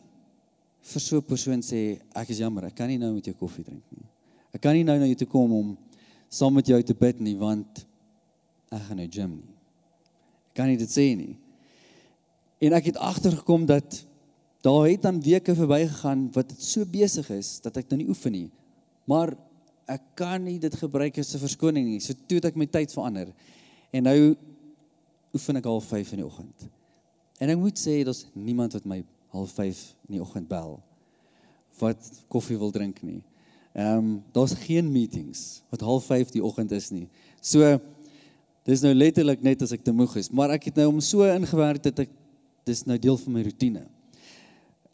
vir 0.81 1.01
so 1.01 1.17
'n 1.17 1.23
persoon 1.23 1.61
sê 1.63 2.01
ek 2.15 2.29
is 2.29 2.39
jammer, 2.39 2.65
ek 2.65 2.75
kan 2.75 2.89
nie 2.89 2.99
nou 2.99 3.15
met 3.15 3.25
jou 3.25 3.35
koffie 3.35 3.65
drink 3.65 3.85
nie. 3.91 4.07
Ek 4.53 4.61
kan 4.61 4.75
nie 4.75 4.85
nou 4.85 4.99
na 4.99 5.07
jou 5.07 5.15
toe 5.15 5.29
kom 5.29 5.53
om 5.53 5.79
saam 6.29 6.55
met 6.55 6.67
jou 6.67 6.83
te 6.83 6.95
bid 6.95 7.21
nie 7.21 7.37
want 7.37 7.87
ek 8.71 8.83
gaan 8.83 8.97
nou 8.97 9.09
gym 9.09 9.31
nie. 9.37 9.55
Ek 10.49 10.55
kan 10.55 10.67
nie 10.69 10.77
dit 10.77 10.89
sê 10.89 11.17
nie. 11.17 11.39
En 12.61 12.73
ek 12.73 12.85
het 12.85 12.97
agtergekom 12.97 13.67
dat 13.67 14.07
daar 14.63 14.89
het 14.89 15.03
dan 15.03 15.21
weke 15.23 15.55
verbygegaan 15.55 16.29
wat 16.33 16.49
dit 16.49 16.63
so 16.63 16.87
besig 16.87 17.31
is 17.35 17.57
dat 17.65 17.77
ek 17.81 17.89
nou 17.91 17.99
nie 18.03 18.09
oefen 18.09 18.33
nie. 18.33 18.49
Maar 19.11 19.35
ek 19.91 20.05
kan 20.15 20.45
nie 20.45 20.59
dit 20.63 20.75
gebruik 20.79 21.19
as 21.19 21.35
'n 21.35 21.43
verskoning 21.43 21.87
nie. 21.87 22.01
So 22.01 22.15
toe 22.27 22.39
het 22.39 22.45
ek 22.45 22.57
my 22.57 22.67
tyd 22.67 22.93
verander. 22.93 23.33
En 23.91 24.03
nou 24.03 24.37
oefen 25.35 25.57
ek 25.57 25.65
half 25.65 25.85
5 25.85 26.13
in 26.13 26.23
die 26.23 26.27
oggend. 26.27 26.69
En 27.41 27.49
ek 27.49 27.59
moet 27.59 27.79
sê 27.79 28.05
daar's 28.05 28.27
niemand 28.35 28.73
wat 28.73 28.85
my 28.85 29.05
half 29.33 29.51
5 29.51 29.95
in 30.09 30.19
die 30.19 30.23
oggend 30.23 30.49
bel 30.49 30.81
wat 31.79 32.25
koffie 32.29 32.59
wil 32.59 32.71
drink 32.71 33.03
nie. 33.03 33.23
Ehm 33.73 33.99
um, 33.99 34.25
daar's 34.33 34.55
geen 34.55 34.93
meetings 34.93 35.63
wat 35.71 35.81
half 35.81 36.05
5 36.05 36.31
die 36.31 36.45
oggend 36.45 36.71
is 36.71 36.91
nie. 36.91 37.09
So 37.41 37.81
dis 38.65 38.83
nou 38.85 38.95
letterlik 38.95 39.43
net 39.43 39.63
as 39.63 39.73
ek 39.73 39.83
te 39.83 39.93
moeg 39.93 40.17
is, 40.17 40.31
maar 40.31 40.51
ek 40.51 40.65
het 40.65 40.77
nou 40.77 40.87
om 40.93 41.01
so 41.01 41.25
ingewerk 41.25 41.83
dat 41.83 42.05
ek 42.05 42.11
dis 42.65 42.85
nou 42.87 42.99
deel 42.99 43.17
van 43.17 43.33
my 43.33 43.43
rotine. 43.43 43.87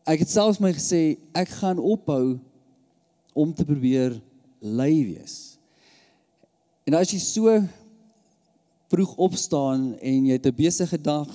Ek 0.09 0.23
het 0.25 0.31
selfs 0.33 0.57
my 0.57 0.71
gesê 0.73 1.19
ek 1.37 1.51
gaan 1.59 1.77
ophou 1.77 2.39
om 3.37 3.51
te 3.53 3.67
probeer 3.69 4.15
lui 4.65 4.95
wees. 5.11 5.59
En 6.89 6.97
as 6.97 7.13
jy 7.13 7.19
so 7.21 7.59
vroeg 8.89 9.13
opstaan 9.21 9.91
en 10.01 10.31
jy 10.31 10.39
het 10.39 10.47
'n 10.49 10.57
besige 10.57 10.97
dag 10.97 11.29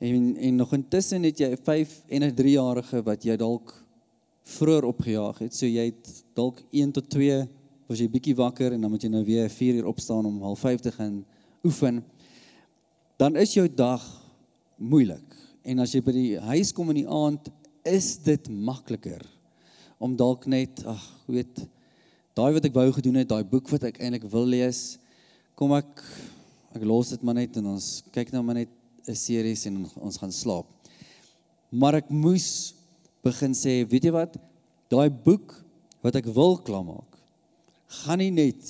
en 0.00 0.36
en 0.36 0.56
nog 0.56 0.72
intussen 0.72 1.22
het 1.22 1.38
jy 1.38 1.52
'n 1.52 1.56
5 1.56 2.00
en 2.08 2.22
'n 2.24 2.34
3 2.34 2.56
jarige 2.56 3.02
wat 3.02 3.24
jy 3.24 3.36
dalk 3.36 3.84
vroeër 4.42 4.84
opgejaag 4.84 5.38
het. 5.38 5.54
So 5.54 5.66
jy 5.66 5.84
het 5.84 6.24
dalk 6.34 6.62
1 6.72 6.92
tot 6.92 7.10
2 7.10 7.48
was 7.86 7.98
jy 7.98 8.08
bietjie 8.08 8.34
wakker 8.34 8.72
en 8.72 8.80
dan 8.80 8.90
moet 8.90 9.02
jy 9.02 9.08
nou 9.08 9.24
weer 9.24 9.50
4 9.50 9.74
uur 9.74 9.86
opstaan 9.86 10.24
om 10.24 10.40
05:30 10.40 10.80
te 10.80 10.92
gaan 10.92 11.24
oefen. 11.64 12.04
Dan 13.18 13.36
is 13.36 13.54
jou 13.54 13.68
dag 13.68 14.02
moeilik. 14.76 15.36
En 15.62 15.78
as 15.78 15.92
jy 15.92 16.00
by 16.02 16.12
die 16.12 16.38
huis 16.38 16.72
kom 16.72 16.88
in 16.88 17.04
die 17.04 17.08
aand, 17.08 17.50
is 17.84 18.16
dit 18.22 18.48
makliker 18.48 19.22
om 20.02 20.14
dalk 20.18 20.46
net 20.50 20.82
ag 20.86 21.02
weet 21.30 21.64
daai 22.36 22.52
wat 22.56 22.66
ek 22.66 22.76
wou 22.76 22.88
gedoen 22.94 23.20
het, 23.20 23.28
daai 23.28 23.44
boek 23.44 23.68
wat 23.72 23.84
ek 23.90 23.98
eintlik 24.00 24.24
wil 24.32 24.46
lees, 24.48 24.98
kom 25.58 25.74
ek 25.76 26.00
ek 26.72 26.84
los 26.88 27.12
dit 27.12 27.24
maar 27.26 27.36
net 27.36 27.58
en 27.60 27.74
ons 27.74 27.88
kyk 28.14 28.32
nou 28.32 28.42
maar 28.46 28.62
net 28.62 28.70
'n 29.06 29.14
series 29.18 29.66
en 29.66 29.82
ons 30.00 30.16
gaan 30.16 30.32
slaap. 30.32 30.66
Maar 31.70 32.00
ek 32.00 32.10
moes 32.10 32.74
begin 33.22 33.52
sê, 33.52 33.82
weet 33.88 34.04
jy 34.04 34.12
wat? 34.12 34.36
Daai 34.88 35.10
boek 35.10 35.52
wat 36.02 36.16
ek 36.16 36.26
wil 36.26 36.56
klaarmaak, 36.58 37.18
gaan 38.04 38.18
nie 38.18 38.30
net 38.30 38.62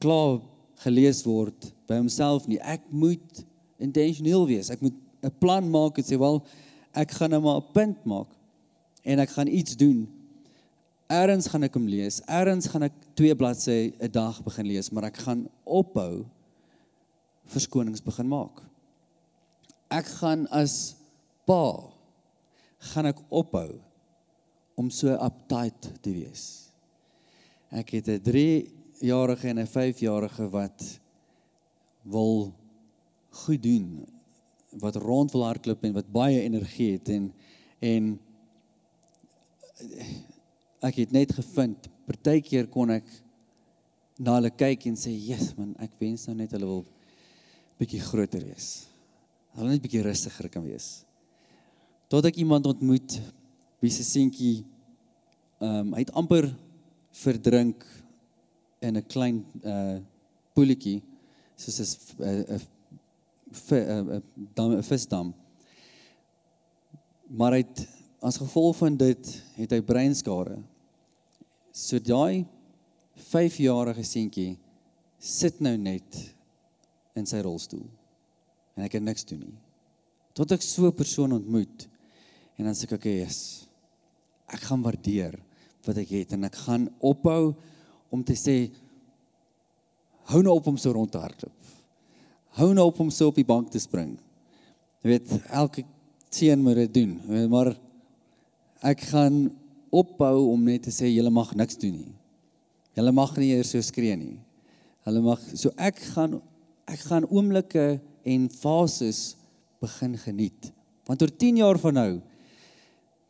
klaar 0.00 0.40
gelees 0.84 1.24
word 1.26 1.72
by 1.88 1.98
homself 1.98 2.46
nie. 2.46 2.58
Ek 2.60 2.82
moet 2.90 3.44
intentioneel 3.78 4.46
wees. 4.46 4.70
Ek 4.70 4.80
moet 4.80 4.94
'n 5.22 5.32
plan 5.40 5.68
maak 5.70 5.98
en 5.98 6.04
sê, 6.04 6.18
"Wel, 6.18 6.42
ek 6.98 7.14
gaan 7.18 7.30
nou 7.30 7.42
maar 7.42 7.60
'n 7.62 7.72
punt 7.72 8.04
maak 8.04 8.30
en 9.02 9.18
ek 9.18 9.30
gaan 9.30 9.46
iets 9.46 9.76
doen. 9.76 10.08
Eerens 11.08 11.46
gaan 11.46 11.62
ek 11.62 11.74
hom 11.74 11.86
lees. 11.88 12.20
Eerens 12.26 12.66
gaan 12.66 12.82
ek 12.82 12.92
twee 13.14 13.34
bladsye 13.34 13.94
'n 14.00 14.10
dag 14.10 14.42
begin 14.42 14.66
lees, 14.66 14.90
maar 14.90 15.04
ek 15.04 15.16
gaan 15.16 15.48
ophou 15.64 16.26
verskonings 17.46 18.02
begin 18.02 18.28
maak. 18.28 18.62
Ek 19.90 20.06
gaan 20.20 20.46
as 20.52 20.96
pa 21.46 21.88
gaan 22.78 23.06
ek 23.06 23.20
ophou 23.28 23.80
om 24.76 24.90
so 24.90 25.08
uptight 25.08 26.02
te 26.02 26.12
wees. 26.12 26.70
Ek 27.70 27.90
het 27.90 28.08
'n 28.08 28.20
3-jarige 28.20 29.48
en 29.48 29.58
'n 29.58 29.66
5-jarige 29.66 30.50
wat 30.50 31.00
wil 32.02 32.54
goed 33.30 33.62
doen, 33.62 34.06
wat 34.70 34.96
rond 34.96 35.32
wil 35.32 35.44
hardloop 35.44 35.84
en 35.84 35.92
wat 35.92 36.12
baie 36.12 36.42
energie 36.42 36.92
het 36.92 37.08
en 37.08 37.32
en 37.78 38.18
ek 40.82 40.96
het 41.04 41.12
net 41.14 41.32
gevind 41.32 41.88
partykeer 42.06 42.66
kon 42.70 42.90
ek 42.90 43.06
na 44.18 44.34
hulle 44.38 44.50
kyk 44.50 44.86
en 44.90 44.96
sê, 44.98 45.12
"Jesus 45.14 45.54
man, 45.56 45.76
ek 45.78 45.92
wens 46.00 46.26
nou 46.26 46.36
net 46.36 46.50
hulle 46.50 46.66
wil 46.66 46.84
bietjie 47.78 48.00
groter 48.00 48.42
wees. 48.42 48.88
Hulle 49.54 49.70
net 49.70 49.82
bietjie 49.82 50.02
rustiger 50.02 50.48
kan 50.48 50.64
wees." 50.64 51.04
Tot 52.08 52.24
ek 52.24 52.36
iemand 52.36 52.66
ontmoet 52.66 53.20
wie 53.80 53.90
se 53.90 54.02
seentjie 54.02 54.64
ehm 55.60 55.88
um, 55.88 55.94
hy 55.94 56.00
het 56.00 56.14
amper 56.14 56.54
verdrink 57.12 57.84
in 58.80 58.96
'n 58.96 59.06
klein 59.06 59.44
uh 59.64 59.98
poeltjie 60.54 61.02
soos 61.56 61.78
'n 62.18 62.60
'n 63.70 64.22
'n 64.56 64.78
'n 64.78 64.82
visdam. 64.82 65.34
Maar 67.28 67.52
hy 67.52 67.58
het 67.58 67.88
as 68.20 68.36
gevolg 68.36 68.76
van 68.76 68.96
dit 68.96 69.42
het 69.56 69.70
hy 69.70 69.80
breinskade. 69.80 70.58
So 71.72 71.98
daai 71.98 72.46
5-jarige 73.30 74.04
seentjie 74.04 74.58
sit 75.18 75.60
nou 75.60 75.76
net 75.76 76.34
in 77.18 77.26
sy 77.26 77.40
rolstoel 77.42 77.86
en 78.76 78.84
hy 78.84 78.88
kan 78.88 79.04
niks 79.04 79.26
doen 79.26 79.40
nie. 79.42 79.58
Tot 80.34 80.52
ek 80.52 80.62
so 80.62 80.86
'n 80.86 80.94
persoon 80.94 81.32
ontmoet 81.32 81.88
en 82.58 82.64
dan 82.64 82.74
sê 82.74 82.84
ek 82.84 82.92
okay, 82.92 83.18
yes. 83.18 83.66
Ek 84.46 84.60
gaan 84.60 84.82
waardeer 84.82 85.34
wat 85.84 85.96
ek 85.98 86.08
het 86.08 86.32
en 86.32 86.44
ek 86.44 86.54
gaan 86.54 86.88
ophou 87.00 87.54
om 88.10 88.22
te 88.24 88.34
sê 88.34 88.70
hou 90.30 90.42
nou 90.42 90.54
op 90.54 90.66
om 90.66 90.76
so 90.76 90.92
rond 90.92 91.10
te 91.12 91.18
hardloop. 91.18 91.57
Hou 92.56 92.72
nou 92.74 92.88
op 92.88 93.00
om 93.00 93.10
so 93.10 93.28
op 93.28 93.36
die 93.38 93.46
bank 93.46 93.70
te 93.70 93.80
spring. 93.82 94.16
Jy 95.04 95.12
weet, 95.12 95.34
elke 95.52 95.84
seun 96.32 96.62
moet 96.64 96.80
dit 96.86 96.94
doen. 97.02 97.12
Maar 97.50 97.74
ek 98.88 99.04
gaan 99.10 99.48
ophou 99.94 100.48
om 100.52 100.64
net 100.66 100.84
te 100.86 100.92
sê 100.94 101.10
julle 101.10 101.32
mag 101.32 101.54
niks 101.56 101.78
doen 101.80 101.96
nie. 102.00 102.14
Julle 102.98 103.12
mag 103.14 103.34
nie 103.38 103.52
eers 103.54 103.72
so 103.72 103.82
skree 103.84 104.16
nie. 104.18 104.36
Hulle 105.06 105.22
mag 105.24 105.42
so 105.54 105.72
ek 105.80 106.00
gaan 106.14 106.40
ek 106.88 107.02
gaan 107.04 107.26
oomblikke 107.28 107.98
en 108.28 108.48
fases 108.48 109.36
begin 109.82 110.16
geniet. 110.20 110.70
Want 111.08 111.22
oor 111.22 111.32
10 111.32 111.60
jaar 111.62 111.80
van 111.80 111.96
nou 111.96 112.12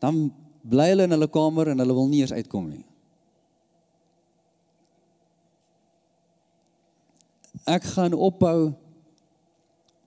dan 0.03 0.29
bly 0.62 0.92
hulle 0.92 1.09
in 1.09 1.14
hulle 1.14 1.31
kamer 1.31 1.73
en 1.73 1.83
hulle 1.83 1.97
wil 1.97 2.09
nie 2.11 2.23
eers 2.23 2.35
uitkom 2.35 2.69
nie. 2.71 2.85
Ek 7.69 7.85
gaan 7.95 8.14
ophou 8.14 8.71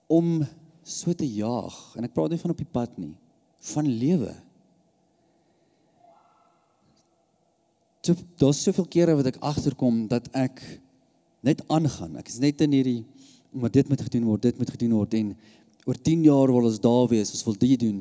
om 0.06 0.40
so 0.82 1.14
te 1.14 1.26
jaag 1.28 1.76
en 1.96 2.06
ek 2.06 2.14
praat 2.14 2.32
nie 2.32 2.40
van 2.40 2.54
op 2.54 2.62
die 2.62 2.72
pad 2.78 2.96
nie, 2.98 3.14
van 3.72 3.86
lewe. 3.86 4.32
So 8.02 8.18
daar's 8.40 8.62
soveel 8.64 8.88
kere 8.90 9.14
wat 9.18 9.30
ek 9.30 9.42
agterkom 9.46 10.06
dat 10.10 10.26
ek 10.34 10.58
net 11.46 11.62
aangaan. 11.70 12.16
Ek 12.18 12.30
is 12.30 12.40
net 12.42 12.62
in 12.66 12.74
hierdie 12.74 13.02
omdat 13.52 13.76
dit 13.76 13.88
moet 13.92 14.00
gedoen 14.00 14.24
word, 14.26 14.46
dit 14.48 14.58
moet 14.58 14.70
gedoen 14.74 14.94
word 14.96 15.14
en 15.18 15.34
oor 15.84 15.98
10 15.98 16.22
jaar 16.24 16.50
wil 16.54 16.68
ons 16.70 16.80
daar 16.80 17.08
wees, 17.10 17.32
ons 17.34 17.44
wil 17.44 17.58
dit 17.60 17.76
doen. 17.82 18.00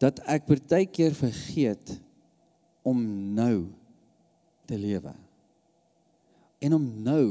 Dat 0.00 0.20
ek 0.28 0.46
partykeer 0.46 1.16
vergeet 1.16 1.96
om 2.86 3.00
nou 3.34 3.66
te 4.68 4.78
lewe. 4.78 5.12
En 6.62 6.76
om 6.78 6.86
nou 7.02 7.26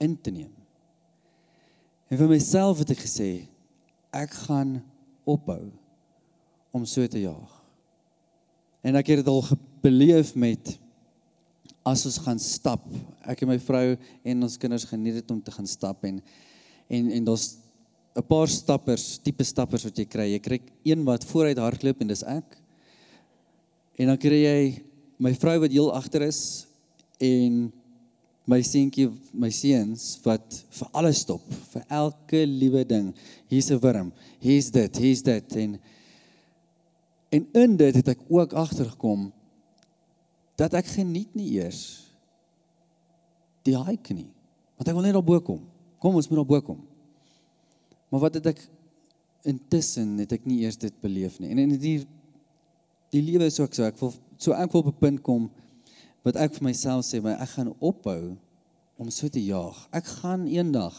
in 0.00 0.16
te 0.20 0.32
neem. 0.32 0.59
En 2.10 2.18
vir 2.18 2.32
myself 2.32 2.80
het 2.82 2.90
ek 2.96 3.04
gesê 3.04 3.30
ek 4.10 4.32
gaan 4.48 4.80
ophou 5.30 5.70
om 6.74 6.82
so 6.82 7.06
te 7.06 7.22
jaag. 7.22 7.52
En 8.82 8.98
ek 8.98 9.12
het 9.12 9.20
dit 9.22 9.30
al 9.30 9.44
beleef 9.84 10.34
met 10.34 10.72
as 11.86 12.02
ons 12.08 12.18
gaan 12.24 12.40
stap. 12.42 12.82
Ek 13.22 13.44
en 13.44 13.52
my 13.52 13.58
vrou 13.62 13.94
en 13.94 14.46
ons 14.46 14.58
kinders 14.58 14.88
geniet 14.90 15.20
dit 15.20 15.30
om 15.30 15.38
te 15.42 15.54
gaan 15.54 15.68
stap 15.70 16.02
en 16.08 16.18
en 16.90 17.10
en 17.14 17.24
daar's 17.30 17.60
'n 18.18 18.26
paar 18.26 18.48
stappers, 18.48 19.18
tipe 19.22 19.44
stappers 19.44 19.84
wat 19.84 19.96
jy 19.96 20.04
kry. 20.04 20.26
Jy 20.34 20.40
kry 20.42 20.58
een 20.82 21.04
wat 21.04 21.24
vooruit 21.24 21.58
hardloop 21.58 22.00
en 22.00 22.08
dis 22.08 22.24
ek. 22.26 22.58
En 23.98 24.06
dan 24.06 24.18
kry 24.18 24.42
jy 24.42 24.82
my 25.18 25.32
vrou 25.34 25.60
wat 25.60 25.70
heel 25.70 25.92
agter 25.94 26.22
is 26.22 26.66
en 27.20 27.72
my 28.50 28.60
seentjie, 28.66 29.06
my 29.32 29.50
seuns 29.54 30.16
wat 30.24 30.56
vir 30.74 30.90
alles 30.98 31.22
stop, 31.22 31.44
vir 31.72 31.84
elke 32.02 32.42
liewe 32.48 32.82
ding. 32.88 33.12
Hier's 33.50 33.70
'n 33.70 33.78
wurm. 33.78 34.12
Hier's 34.40 34.70
dit, 34.70 34.96
hier's 34.96 35.22
dit 35.22 35.56
en 35.56 35.78
en 37.30 37.46
in 37.54 37.76
dit 37.76 37.94
het 37.94 38.08
ek 38.08 38.22
ook 38.28 38.52
agtergekom 38.52 39.30
dat 40.58 40.74
ek 40.74 40.86
geniet 40.86 41.30
nie 41.34 41.62
eers 41.62 42.10
die 43.62 43.76
hike 43.76 44.14
nie. 44.14 44.30
Want 44.76 44.88
ek 44.88 44.94
wil 44.94 45.06
net 45.06 45.14
daarbo 45.14 45.40
kom. 45.40 45.60
Kom 45.98 46.14
ons 46.14 46.28
moet 46.28 46.40
daarbo 46.42 46.60
kom. 46.60 46.80
Maar 48.10 48.20
wat 48.20 48.34
het 48.34 48.46
ek 48.46 48.60
intussen 49.46 50.18
het 50.18 50.32
ek 50.32 50.44
nie 50.44 50.64
eers 50.64 50.76
dit 50.76 50.94
beleef 51.00 51.38
nie. 51.38 51.50
En 51.50 51.58
in 51.58 51.78
die 51.78 52.00
die 53.10 53.22
lewe 53.22 53.46
is 53.46 53.60
ook 53.60 53.74
so 53.74 53.84
ek 53.84 53.98
wil 54.00 54.12
so 54.38 54.52
ek 54.52 54.72
wil 54.72 54.82
op 54.82 54.92
'n 54.94 54.98
punt 54.98 55.22
kom 55.22 55.50
wat 56.26 56.36
ek 56.36 56.58
vir 56.58 56.68
myself 56.68 57.06
sê, 57.06 57.20
maar 57.22 57.40
ek 57.40 57.54
gaan 57.56 57.72
ophou 57.78 58.36
om 59.00 59.08
so 59.12 59.28
te 59.32 59.40
jaag. 59.40 59.78
Ek 59.96 60.08
gaan 60.20 60.46
eendag 60.50 60.96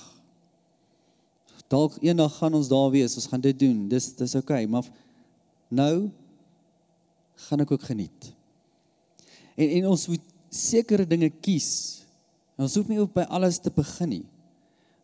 dalk 1.71 1.95
eendag 2.03 2.33
gaan 2.35 2.57
ons 2.57 2.69
daar 2.71 2.89
wees, 2.93 3.15
ons 3.15 3.29
gaan 3.31 3.43
dit 3.43 3.57
doen. 3.63 3.85
Dis 3.91 4.11
dis 4.19 4.35
oukei, 4.35 4.65
okay, 4.65 4.69
maar 4.71 4.87
nou 5.71 6.11
gaan 7.47 7.63
ek 7.63 7.73
ook 7.75 7.87
geniet. 7.87 8.31
En 9.55 9.77
en 9.79 9.91
ons 9.93 10.07
moet 10.11 10.25
sekere 10.51 11.07
dinge 11.07 11.31
kies. 11.43 11.71
Ons 12.59 12.75
hoef 12.77 12.89
nie 12.91 12.99
op 13.01 13.13
by 13.15 13.25
alles 13.31 13.59
te 13.63 13.71
begin 13.73 14.17
nie. 14.17 14.25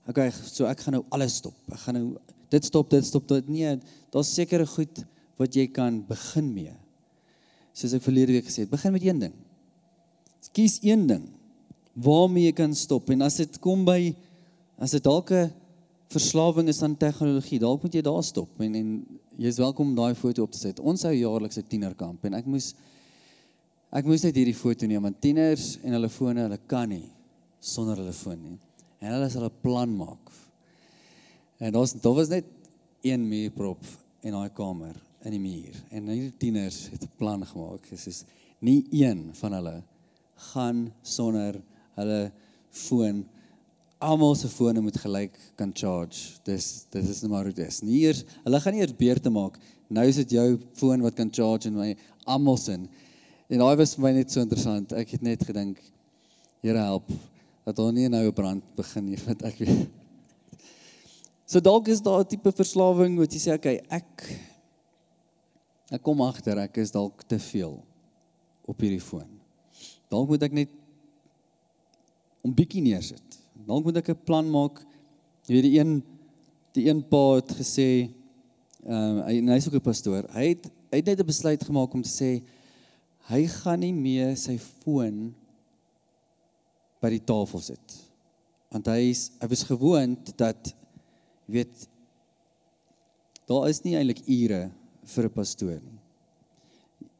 Okay, 0.07 0.29
so 0.31 0.67
ek 0.69 0.83
gaan 0.85 0.99
nou 0.99 1.05
alles 1.15 1.39
stop. 1.41 1.55
Ek 1.71 1.81
gaan 1.85 1.97
nou 1.99 2.07
dit 2.51 2.67
stop, 2.67 2.91
dit 2.91 3.03
stop, 3.03 3.25
dit 3.31 3.49
nee, 3.51 3.73
daar's 4.13 4.29
sekere 4.31 4.67
goed 4.67 5.01
wat 5.39 5.55
jy 5.55 5.65
kan 5.71 5.99
begin 6.07 6.51
mee. 6.53 6.75
Soos 7.75 7.95
ek 7.97 8.05
verlede 8.05 8.35
week 8.37 8.47
gesê 8.47 8.63
het, 8.63 8.71
begin 8.71 8.95
met 8.95 9.03
een 9.05 9.19
ding 9.27 9.35
kies 10.53 10.79
een 10.81 11.07
ding 11.07 11.27
waarmee 11.93 12.45
jy 12.45 12.53
kan 12.53 12.75
stop 12.75 13.09
en 13.09 13.21
as 13.21 13.39
dit 13.41 13.59
kom 13.59 13.85
by 13.85 14.15
as 14.77 14.91
dit 14.91 15.03
dalk 15.03 15.31
'n 15.31 15.51
verslawing 16.09 16.67
is 16.69 16.81
aan 16.83 16.95
tegnologie, 16.95 17.59
dalk 17.59 17.81
moet 17.83 17.93
jy 17.93 18.01
daar 18.01 18.23
stop 18.23 18.61
en 18.61 18.75
en 18.75 19.05
jy's 19.37 19.57
welkom 19.57 19.89
om 19.89 19.95
daai 19.95 20.15
foto 20.15 20.43
op 20.43 20.51
te 20.51 20.57
sit. 20.57 20.79
Ons 20.79 21.03
hou 21.03 21.13
jaarliks 21.13 21.57
'n 21.57 21.67
tienerkamp 21.67 22.23
en 22.25 22.33
ek 22.33 22.45
moes 22.45 22.73
ek 23.91 24.05
moes 24.05 24.23
net 24.23 24.35
hierdie 24.35 24.55
foto 24.55 24.85
neem 24.85 25.01
want 25.01 25.21
tieners 25.21 25.77
en 25.83 25.93
hulle 25.93 26.09
fone, 26.09 26.41
hulle 26.41 26.59
kan 26.67 26.89
nie 26.89 27.09
sonder 27.59 27.97
hulle 27.97 28.13
foon 28.13 28.41
nie. 28.41 28.57
En 29.01 29.13
hulle 29.13 29.29
sal 29.29 29.45
'n 29.45 29.61
plan 29.61 29.89
maak. 29.97 30.31
En 31.59 31.73
daar's 31.73 31.93
daar 31.93 32.13
was 32.13 32.29
net 32.29 32.45
een 33.01 33.27
muurprop 33.27 33.83
in 34.21 34.31
daai 34.31 34.49
kamer 34.49 34.95
in 35.23 35.31
die 35.31 35.39
muur. 35.39 35.75
En 35.89 36.07
hierdie 36.07 36.37
tieners 36.37 36.89
het 36.91 37.03
'n 37.03 37.17
plan 37.17 37.45
gemaak. 37.45 37.89
Dit 37.89 38.07
is 38.07 38.23
nie 38.59 38.85
een 38.91 39.29
van 39.33 39.53
hulle 39.53 39.83
gaan 40.53 40.87
sonder 41.01 41.59
hulle 41.97 42.31
foon. 42.69 43.25
Almal 43.97 44.35
se 44.37 44.49
fone 44.49 44.81
moet 44.81 44.97
gelyk 45.01 45.37
kan 45.57 45.71
charge. 45.73 46.37
Dis 46.45 46.85
dit 46.93 47.03
is 47.03 47.21
net 47.21 47.31
maar 47.31 47.49
hoe 47.49 47.53
dit 47.53 47.67
is. 47.67 47.81
Nie 47.81 48.03
eers 48.05 48.23
hulle 48.43 48.61
gaan 48.61 48.77
nie 48.77 48.85
eers 48.85 48.97
beurte 48.97 49.33
maak. 49.33 49.57
Nou 49.89 50.05
is 50.05 50.19
dit 50.21 50.37
jou 50.37 50.57
foon 50.77 51.01
wat 51.01 51.15
kan 51.17 51.31
charge 51.33 51.69
en 51.69 51.77
my 51.79 51.95
almal 52.25 52.57
se. 52.61 52.77
En 53.47 53.63
daai 53.63 53.77
was 53.79 53.95
vir 53.95 54.03
my 54.03 54.11
net 54.19 54.31
so 54.31 54.43
interessant. 54.43 54.93
Ek 54.93 55.15
het 55.17 55.23
net 55.25 55.45
gedink 55.47 55.81
Here 56.65 56.81
help 56.81 57.11
dat 57.67 57.79
ons 57.79 57.93
nie 57.93 58.07
nou 58.09 58.23
'n 58.25 58.33
brand 58.33 58.63
begin 58.75 59.05
nie 59.05 59.19
want 59.27 59.43
ek 59.43 59.57
weet 59.59 59.87
So 61.47 61.59
dalk 61.59 61.87
is 61.87 62.01
daar 62.01 62.19
'n 62.19 62.27
tipe 62.27 62.51
verslawing 62.51 63.17
wat 63.17 63.31
jy 63.31 63.39
sê 63.39 63.53
okay, 63.53 63.79
ek 63.89 64.39
ek 65.91 66.01
kom 66.03 66.21
agter 66.21 66.57
ek 66.59 66.77
is 66.77 66.91
dalk 66.91 67.23
te 67.23 67.39
veel 67.39 67.79
op 68.67 68.77
hierdie 68.79 69.01
foon. 69.01 69.36
Dalk 70.09 70.27
moet 70.29 70.43
ek 70.43 70.53
net 70.53 70.69
'n 72.45 72.53
bietjie 72.53 72.81
neersit. 72.81 73.39
Dalk 73.67 73.83
moet 73.83 73.97
ek 73.97 74.09
'n 74.09 74.23
plan 74.25 74.49
maak. 74.49 74.85
Jy 75.47 75.53
weet 75.55 75.67
die 75.67 75.79
een 75.79 76.03
die 76.73 76.87
een 76.89 77.01
pa 77.09 77.35
het 77.35 77.51
gesê 77.51 78.09
ehm 78.85 79.17
uh, 79.19 79.25
hy 79.27 79.41
hy's 79.53 79.67
ook 79.67 79.79
'n 79.79 79.89
pastoor. 79.89 80.23
Hy 80.31 80.45
het 80.53 80.69
hy 80.91 80.97
het 81.01 81.05
net 81.05 81.19
'n 81.19 81.31
besluit 81.33 81.63
gemaak 81.63 81.93
om 81.93 82.01
te 82.01 82.09
sê 82.09 82.43
hy 83.27 83.47
gaan 83.47 83.79
nie 83.79 83.93
meer 83.93 84.35
sy 84.37 84.57
foon 84.57 85.35
by 87.01 87.09
die 87.09 87.23
tafel 87.23 87.59
sit. 87.59 87.95
Want 88.71 88.87
hy 88.87 89.11
is 89.11 89.31
hy 89.41 89.47
was 89.47 89.63
gewoond 89.63 90.37
dat 90.37 90.73
jy 91.47 91.59
weet 91.59 91.87
daar 93.47 93.69
is 93.69 93.83
nie 93.83 93.95
eintlik 93.95 94.23
ure 94.27 94.71
vir 95.03 95.23
'n 95.25 95.33
pastoor 95.33 95.79
nie. 95.81 95.99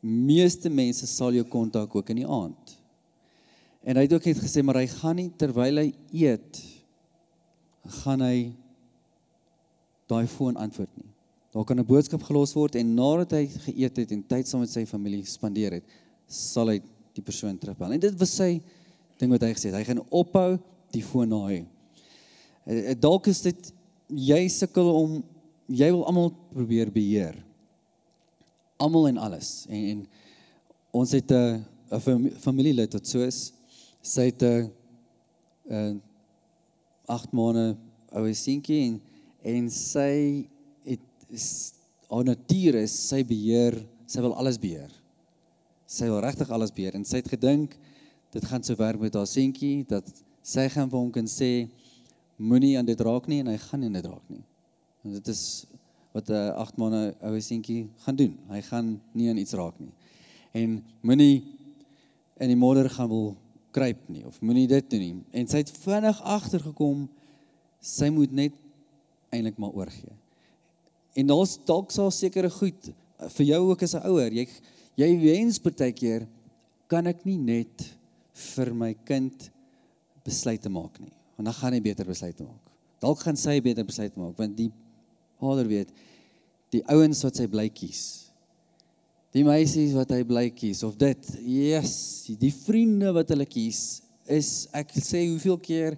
Meeste 0.02 0.70
mense 0.70 1.08
sal 1.08 1.34
jou 1.34 1.44
kontak 1.44 1.96
ook 1.96 2.10
in 2.10 2.24
die 2.24 2.28
aand. 2.28 2.77
En 3.88 3.96
hy 3.96 4.04
het 4.04 4.14
ook 4.18 4.26
net 4.28 4.40
gesê 4.44 4.64
maar 4.66 4.82
hy 4.82 4.88
gaan 4.92 5.16
nie 5.16 5.30
terwyl 5.40 5.80
hy 5.80 5.92
eet 6.12 6.60
gaan 8.04 8.20
hy 8.26 8.50
daai 10.12 10.28
foon 10.28 10.60
antwoord 10.60 10.92
nie. 11.00 11.08
Daar 11.56 11.64
kan 11.64 11.80
'n 11.80 11.88
boodskap 11.88 12.24
gelos 12.24 12.54
word 12.54 12.76
en 12.76 12.96
nadat 12.96 13.32
hy 13.32 13.48
geëet 13.48 13.98
het 13.98 14.12
en 14.12 14.24
tyd 14.24 14.48
saam 14.48 14.60
met 14.62 14.70
sy 14.70 14.86
familie 14.86 15.24
spandeer 15.26 15.80
het, 15.80 15.84
sal 16.28 16.68
hy 16.68 16.82
die 17.16 17.24
persoon 17.24 17.58
terugbel. 17.58 17.94
En 17.94 18.00
dit 18.00 18.20
was 18.20 18.36
sy 18.36 18.62
ding 19.18 19.32
wat 19.32 19.42
hy 19.42 19.54
gesê 19.54 19.72
het. 19.72 19.80
Hy 19.80 19.84
gaan 19.84 20.04
ophou 20.10 20.60
die 20.92 21.04
foon 21.04 21.30
naai. 21.30 21.66
Eh, 22.66 22.92
eh, 22.92 22.96
dalk 23.00 23.28
is 23.28 23.42
dit 23.42 23.74
jy 24.10 24.48
sukkel 24.50 24.92
om 24.92 25.24
jy 25.68 25.92
wil 25.92 26.06
almal 26.06 26.32
probeer 26.52 26.92
beheer. 26.92 27.36
Almal 28.78 29.08
en 29.08 29.18
alles. 29.18 29.66
En, 29.70 29.84
en 29.90 30.08
ons 30.92 31.12
het 31.12 31.32
'n 31.32 31.64
'n 31.92 32.32
familielid 32.40 32.94
wat 32.94 33.08
so 33.08 33.24
is. 33.24 33.54
Sy 34.08 34.30
het 34.30 34.44
'n 34.44 34.72
'n 35.70 36.02
8 37.08 37.32
maande 37.32 37.78
ou 38.16 38.34
seentjie 38.34 38.82
en 38.88 39.02
en 39.44 39.70
sy 39.70 40.48
het 40.84 41.04
haar 42.10 42.24
natuur 42.24 42.76
is 42.76 42.94
sy 43.10 43.24
beheer, 43.24 43.76
sy 44.08 44.22
wil 44.24 44.36
alles 44.36 44.60
beheer. 44.60 44.92
Sy 45.88 46.08
wil 46.12 46.22
regtig 46.24 46.50
alles 46.50 46.72
beheer 46.72 46.96
en 46.96 47.06
sy 47.06 47.22
het 47.22 47.32
gedink 47.32 47.78
dit 48.32 48.46
gaan 48.46 48.64
so 48.64 48.76
werk 48.76 49.00
met 49.00 49.16
haar 49.16 49.28
seentjie 49.28 49.86
dat 49.88 50.08
sy 50.44 50.68
gaan 50.70 50.90
vir 50.92 51.00
hom 51.00 51.12
kan 51.12 51.28
sê 51.28 51.70
moenie 52.38 52.78
aan 52.78 52.86
dit 52.86 53.02
raak 53.02 53.28
nie 53.28 53.40
en 53.40 53.52
hy 53.52 53.58
gaan 53.58 53.80
nie 53.80 53.88
aan 53.88 54.00
dit 54.00 54.06
raak 54.06 54.30
nie. 54.30 54.44
En 55.04 55.12
dit 55.12 55.28
is 55.28 55.66
wat 56.14 56.30
'n 56.30 56.54
8 56.56 56.78
maande 56.78 57.16
ou 57.22 57.40
seentjie 57.42 57.90
gaan 58.04 58.16
doen. 58.16 58.38
Hy 58.50 58.62
gaan 58.62 59.02
nie 59.14 59.30
aan 59.30 59.38
iets 59.38 59.54
raak 59.54 59.80
nie. 59.80 59.94
En 60.54 60.84
moenie 61.02 61.44
in 62.40 62.48
die 62.48 62.56
modder 62.56 62.90
gaan 62.90 63.10
wil 63.10 63.36
kruip 63.76 64.08
nie 64.10 64.26
of 64.28 64.40
moenie 64.42 64.68
dit 64.70 64.90
doen 64.90 65.04
nie. 65.04 65.16
En 65.32 65.50
sy 65.50 65.62
het 65.64 65.74
vinnig 65.84 66.22
agtergekom 66.22 67.08
sy 67.84 68.10
moet 68.14 68.34
net 68.36 68.56
eintlik 69.34 69.60
maar 69.62 69.76
oorgee. 69.76 70.16
En 71.18 71.30
daar's 71.30 71.58
dalk 71.66 71.92
sal 71.94 72.12
sekere 72.14 72.50
goed 72.54 72.92
vir 73.38 73.46
jou 73.46 73.62
ook 73.72 73.84
as 73.84 73.96
'n 73.96 74.06
ouer. 74.06 74.32
Jy 74.32 74.48
jy 74.96 75.10
wens 75.22 75.60
partykeer 75.60 76.28
kan 76.88 77.08
ek 77.08 77.26
nie 77.26 77.38
net 77.38 77.98
vir 78.34 78.74
my 78.74 78.94
kind 79.06 79.50
besluite 80.24 80.70
maak 80.70 81.00
nie. 81.00 81.14
Want 81.36 81.46
dan 81.46 81.54
gaan 81.54 81.74
hy 81.74 81.80
beter 81.80 82.06
besluite 82.06 82.44
maak. 82.44 82.72
Dalk 83.00 83.20
gaan 83.20 83.36
sy 83.36 83.60
beter 83.62 83.86
besluite 83.86 84.20
maak 84.20 84.38
want 84.38 84.58
die 84.58 84.72
vader 85.40 85.68
weet 85.68 85.92
die 86.72 86.84
ouens 86.90 87.24
wat 87.24 87.36
sy 87.36 87.48
bly 87.48 87.70
kies. 87.70 88.27
Die 89.36 89.44
meisies 89.44 89.94
wat 89.98 90.12
hy 90.16 90.22
bly 90.28 90.48
kies 90.56 90.84
of 90.88 90.96
dit, 90.98 91.32
yes, 91.44 91.96
die 92.40 92.54
vriende 92.54 93.12
wat 93.16 93.30
hulle 93.34 93.46
kies 93.46 94.02
is 94.28 94.68
ek 94.76 94.94
sê 95.00 95.26
hoeveel 95.28 95.60
keer 95.64 95.98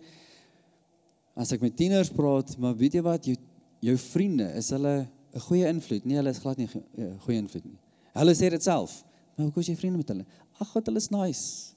as 1.40 1.54
ek 1.56 1.62
met 1.64 1.76
tieners 1.78 2.10
praat, 2.14 2.56
maar 2.60 2.76
weet 2.78 2.98
jy 3.00 3.04
wat, 3.06 3.30
jou 3.30 3.38
jou 3.80 3.96
vriende 3.96 4.50
is 4.60 4.74
hulle 4.76 5.08
'n 5.34 5.40
goeie 5.40 5.68
invloed. 5.70 6.06
Nee, 6.06 6.18
hulle 6.18 6.30
is 6.30 6.40
glad 6.40 6.58
nie 6.58 6.68
'n 6.68 6.84
eh, 6.98 7.14
goeie 7.24 7.38
invloed 7.38 7.66
nie. 7.66 7.80
Hulle 8.14 8.34
sê 8.36 8.50
dit 8.50 8.64
self. 8.64 9.04
Maar 9.36 9.46
hoekom 9.46 9.62
is 9.62 9.68
jy 9.68 9.76
vriende 9.76 9.98
met 9.98 10.08
hulle? 10.08 10.26
Ag, 10.60 10.68
God, 10.68 10.86
hulle 10.86 10.98
is 10.98 11.10
nice. 11.10 11.74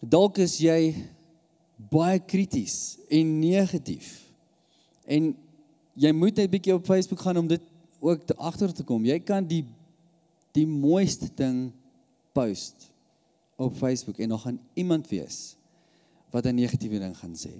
Dalk 0.00 0.38
is 0.38 0.58
jy 0.58 0.94
baie 1.76 2.18
krities 2.18 2.98
en 3.10 3.40
negatief. 3.40 4.30
En 5.06 5.34
jy 5.94 6.12
moet 6.12 6.36
net 6.36 6.50
bietjie 6.50 6.74
op 6.74 6.86
Facebook 6.86 7.20
gaan 7.20 7.36
om 7.36 7.48
dit 7.48 7.62
ook 8.00 8.26
te 8.26 8.36
agter 8.36 8.72
te 8.72 8.84
kom. 8.84 9.04
Jy 9.04 9.18
kan 9.20 9.46
die 9.46 9.64
die 10.56 10.66
mooiste 10.66 11.28
ding 11.36 11.72
post 12.32 12.88
op 13.60 13.76
Facebook 13.76 14.18
en 14.18 14.28
dan 14.32 14.40
gaan 14.40 14.60
iemand 14.74 15.08
wees 15.08 15.56
wat 16.32 16.46
'n 16.46 16.54
negatiewe 16.54 16.98
ding 16.98 17.16
gaan 17.16 17.34
sê. 17.36 17.52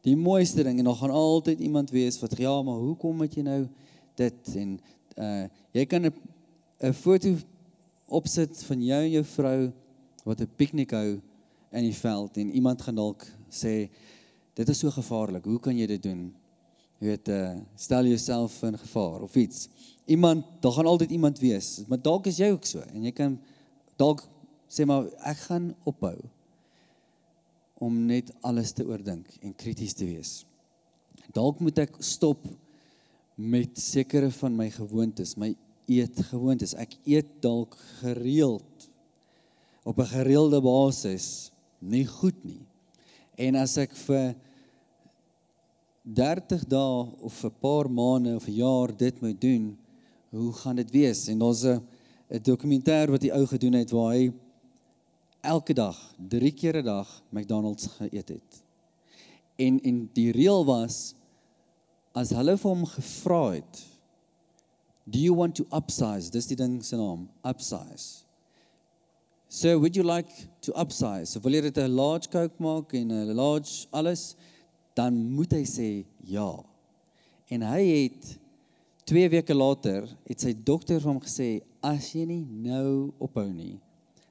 Die 0.00 0.16
mooiste 0.16 0.62
ding 0.62 0.78
en 0.78 0.84
dan 0.84 0.96
gaan 0.96 1.10
altyd 1.10 1.60
iemand 1.60 1.90
wees 1.90 2.20
wat 2.20 2.36
ja, 2.36 2.62
maar 2.62 2.78
hoekom 2.78 3.20
het 3.20 3.34
jy 3.34 3.42
nou 3.42 3.68
dit 4.14 4.54
en 4.56 4.80
uh 5.16 5.44
jy 5.72 5.84
kan 5.86 6.06
'n 6.06 6.12
'n 6.80 6.92
foto 6.92 7.36
opsit 8.08 8.64
van 8.64 8.82
jou 8.84 9.02
en 9.02 9.10
jou 9.10 9.24
vrou 9.24 9.72
wat 10.24 10.40
'n 10.40 10.50
piknik 10.56 10.90
hou 10.90 11.20
in 11.72 11.82
die 11.82 11.94
veld 11.94 12.36
en 12.36 12.50
iemand 12.50 12.82
gaan 12.82 12.94
dalk 12.94 13.26
sê 13.50 13.88
dit 14.54 14.68
is 14.68 14.78
so 14.78 14.90
gevaarlik. 14.90 15.44
Hoe 15.44 15.60
kan 15.60 15.76
jy 15.76 15.86
dit 15.86 16.02
doen? 16.02 16.34
Jy 16.98 17.10
weet, 17.10 17.28
uh, 17.28 17.56
stel 17.76 18.06
jouself 18.06 18.62
in 18.62 18.78
gevaar 18.78 19.24
of 19.26 19.34
iets. 19.36 19.68
Iemand, 20.06 20.46
daar 20.60 20.72
gaan 20.72 20.86
altyd 20.86 21.10
iemand 21.10 21.38
wees, 21.38 21.84
maar 21.88 22.00
dalk 22.02 22.26
is 22.30 22.38
jy 22.38 22.50
ook 22.54 22.66
so 22.68 22.84
en 22.92 23.04
jy 23.04 23.12
kan 23.16 23.38
dalk 24.00 24.24
sê 24.68 24.86
maar 24.88 25.06
ek 25.28 25.44
gaan 25.46 25.70
ophou 25.88 26.16
om 27.84 27.96
net 28.08 28.30
alles 28.46 28.72
te 28.76 28.84
oordink 28.86 29.28
en 29.42 29.54
krities 29.56 29.94
te 29.96 30.06
wees. 30.08 30.42
Dalk 31.34 31.60
moet 31.64 31.78
ek 31.84 31.98
stop 32.04 32.44
met 33.34 33.78
sekere 33.80 34.30
van 34.30 34.54
my 34.56 34.68
gewoontes, 34.70 35.34
my 35.40 35.52
eetgewoontes. 35.90 36.76
Ek 36.78 36.94
eet 37.08 37.30
dalk 37.42 37.74
gereeld 38.00 38.88
op 39.84 39.98
'n 39.98 40.12
gereelde 40.14 40.60
basis 40.60 41.50
nie 41.78 42.06
goed 42.06 42.38
nie. 42.44 42.62
En 43.36 43.56
as 43.56 43.76
ek 43.76 43.92
vir 44.06 44.34
30 46.04 46.66
dae 46.68 47.06
of 47.20 47.44
'n 47.44 47.54
paar 47.60 47.90
maande 47.90 48.34
of 48.34 48.46
'n 48.46 48.52
jaar 48.52 48.96
dit 48.96 49.20
moet 49.20 49.40
doen, 49.40 49.78
hoe 50.30 50.52
gaan 50.52 50.76
dit 50.76 50.90
wees? 50.90 51.28
En 51.28 51.38
daar's 51.38 51.64
'n 51.64 51.80
'n 52.30 52.42
dokumentêr 52.42 53.10
wat 53.10 53.20
die 53.20 53.32
ou 53.32 53.46
gedoen 53.46 53.72
het 53.72 53.90
waar 53.90 54.12
hy 54.12 54.32
elke 55.40 55.74
dag, 55.74 56.14
3 56.28 56.52
keer 56.52 56.76
'n 56.76 56.84
dag 56.84 57.22
McDonald's 57.30 57.86
geëet 57.86 58.28
het. 58.28 58.64
En 59.56 59.80
en 59.80 60.10
die 60.12 60.32
reël 60.32 60.64
was 60.64 61.14
as 62.12 62.30
hulle 62.30 62.56
vir 62.56 62.70
hom 62.70 62.86
gevra 62.86 63.50
het, 63.50 63.86
"Do 65.04 65.18
you 65.18 65.34
want 65.36 65.54
to 65.54 65.64
upsize?" 65.70 66.30
Dis 66.30 66.46
die 66.46 66.56
ding 66.56 66.84
se 66.84 66.96
naam, 66.96 67.28
upsize. 67.42 68.24
So 69.48 69.78
would 69.78 69.94
you 69.94 70.06
like 70.06 70.30
to 70.60 70.72
upsize? 70.80 71.26
So 71.26 71.40
wil 71.40 71.52
jy 71.52 71.60
dit 71.60 71.78
'n 71.78 71.94
large 71.94 72.28
Coke 72.28 72.54
maak 72.58 72.92
en 72.92 73.12
'n 73.12 73.34
large 73.34 73.86
alles, 73.90 74.36
dan 74.94 75.16
moet 75.34 75.52
hy 75.52 75.64
sê 75.68 75.88
ja. 76.26 76.48
En 77.52 77.66
hy 77.66 77.82
het 77.84 78.34
2 79.10 79.28
weke 79.34 79.54
later 79.54 80.06
het 80.24 80.40
sy 80.40 80.54
dokter 80.54 81.00
vir 81.02 81.10
hom 81.10 81.20
gesê 81.22 81.48
as 81.84 82.12
jy 82.14 82.24
nie 82.28 82.42
nou 82.64 83.12
ophou 83.22 83.46
nie, 83.50 83.76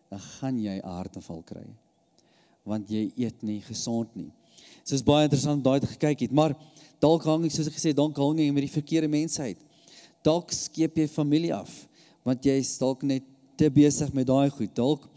dan 0.09 0.21
gaan 0.39 0.57
jy 0.59 0.79
'n 0.79 0.95
hartaanval 0.97 1.43
kry. 1.45 1.67
Want 2.65 2.89
jy 2.89 3.11
eet 3.17 3.43
nie 3.43 3.61
gesond 3.61 4.15
nie. 4.15 4.31
So 4.83 4.95
is 4.95 5.03
baie 5.03 5.27
interessant 5.27 5.63
daai 5.63 5.79
te 5.79 5.87
gekyk 5.87 6.19
het, 6.21 6.31
maar 6.31 6.55
dalk 6.99 7.23
hang 7.23 7.45
ek 7.45 7.51
soos 7.51 7.67
ek 7.67 7.75
gesê, 7.75 7.93
dalk 7.93 8.17
hang 8.17 8.39
jy 8.39 8.51
met 8.51 8.63
die 8.63 8.79
verkeerde 8.79 9.07
mense 9.07 9.41
uit. 9.41 9.59
Dalk 10.23 10.51
skeep 10.51 10.97
jy 10.97 11.07
familie 11.07 11.53
af 11.53 11.87
want 12.23 12.45
jy 12.45 12.55
is 12.61 12.77
dalk 12.79 13.03
net 13.03 13.23
te 13.59 13.69
besig 13.69 14.13
met 14.13 14.27
daai 14.27 14.49
goed. 14.49 14.71
Dalk 14.75 15.09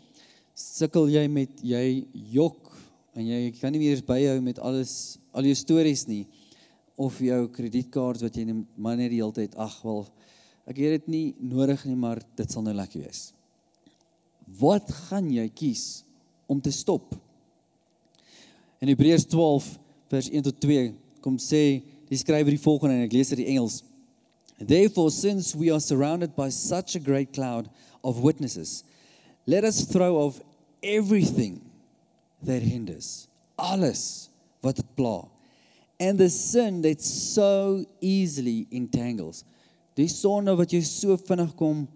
sukkel 0.55 1.09
jy 1.09 1.27
met 1.29 1.63
jy 1.63 2.05
jok 2.33 2.73
en 3.15 3.25
jy 3.25 3.53
kan 3.61 3.73
nie 3.73 3.81
meer 3.81 4.03
byhou 4.05 4.41
met 4.45 4.59
alles 4.59 5.19
al 5.37 5.46
jou 5.51 5.57
stories 5.59 6.07
nie 6.09 6.25
of 6.96 7.18
jou 7.20 7.42
kredietkaart 7.53 8.25
wat 8.25 8.37
jy 8.37 8.46
net 8.49 8.62
maar 8.81 8.96
net 8.96 9.12
die 9.12 9.20
hele 9.20 9.35
tyd 9.37 9.57
ag 9.61 9.75
wel 9.85 10.07
ek 10.66 10.81
het 10.81 10.96
dit 10.96 11.11
nie 11.12 11.27
nodig 11.38 11.85
nie 11.87 11.99
maar 11.99 12.22
dit 12.38 12.51
sal 12.51 12.64
nou 12.66 12.75
lekker 12.75 13.05
wees. 13.05 13.31
Wat 14.59 14.88
gaan 15.09 15.29
jy 15.31 15.44
kies 15.55 15.85
om 16.51 16.59
te 16.62 16.72
stop? 16.75 17.12
In 18.83 18.90
Hebreërs 18.90 19.29
12 19.31 19.68
vers 20.11 20.31
1 20.33 20.46
tot 20.49 20.59
2 20.64 20.88
kom 21.22 21.38
sê 21.42 21.83
die 22.11 22.18
skrywer 22.18 22.55
die 22.55 22.62
volgende 22.62 22.99
en 22.99 23.07
ek 23.07 23.14
lees 23.14 23.31
dit 23.35 23.44
in 23.44 23.57
Engels. 23.57 23.83
Therefore 24.59 25.12
since 25.14 25.55
we 25.59 25.70
are 25.70 25.83
surrounded 25.83 26.35
by 26.35 26.49
such 26.51 26.96
a 26.96 27.03
great 27.03 27.35
cloud 27.37 27.68
of 28.03 28.22
witnesses 28.25 28.83
let 29.46 29.64
us 29.64 29.85
throw 29.87 30.16
off 30.16 30.40
everything 30.83 31.61
that 32.42 32.62
hinders 32.62 33.29
alles 33.59 34.31
wat 34.66 34.81
dit 34.83 34.94
pla. 34.98 35.20
And 36.02 36.18
the 36.20 36.29
sin 36.29 36.83
that 36.85 37.02
so 37.02 37.85
easily 38.00 38.66
entangles. 38.70 39.44
Die 39.96 40.11
sonde 40.12 40.52
wat 40.59 40.74
jy 40.74 40.83
so 40.85 41.16
vinnig 41.16 41.55
kom 41.57 41.87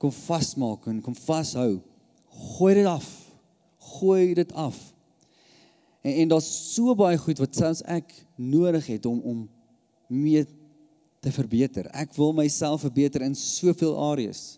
kom 0.00 0.12
vasmaak 0.16 0.86
en 0.88 1.02
kom 1.04 1.14
vashou. 1.26 1.76
Gooi 2.56 2.74
dit 2.78 2.86
af. 2.88 3.04
Gooi 3.98 4.32
dit 4.34 4.52
af. 4.56 4.78
En 6.00 6.14
en 6.22 6.30
daar's 6.32 6.48
so 6.72 6.94
baie 6.96 7.18
goed 7.20 7.42
wat 7.42 7.56
selfs 7.56 7.84
ek 7.84 8.14
nodig 8.40 8.86
het 8.94 9.06
om 9.06 9.20
om 9.20 9.42
mee 10.08 10.46
te 11.20 11.32
verbeter. 11.32 11.90
Ek 11.92 12.16
wil 12.16 12.32
myself 12.32 12.80
verbeter 12.86 13.22
in 13.22 13.36
soveel 13.36 13.92
areas. 14.10 14.56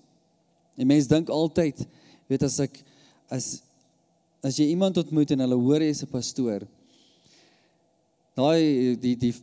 En 0.79 0.87
mense 0.87 1.11
dink 1.11 1.29
altyd, 1.29 1.83
weet 2.31 2.47
as 2.47 2.61
ek 2.63 2.79
as 3.33 3.51
as 4.43 4.57
jy 4.59 4.73
iemand 4.73 4.97
ontmoet 4.99 5.31
en 5.35 5.45
hulle 5.45 5.59
hoor 5.59 5.83
jy's 5.85 6.03
'n 6.03 6.11
pastoor, 6.11 6.65
daai 8.39 8.97
die 9.01 9.17
die 9.17 9.35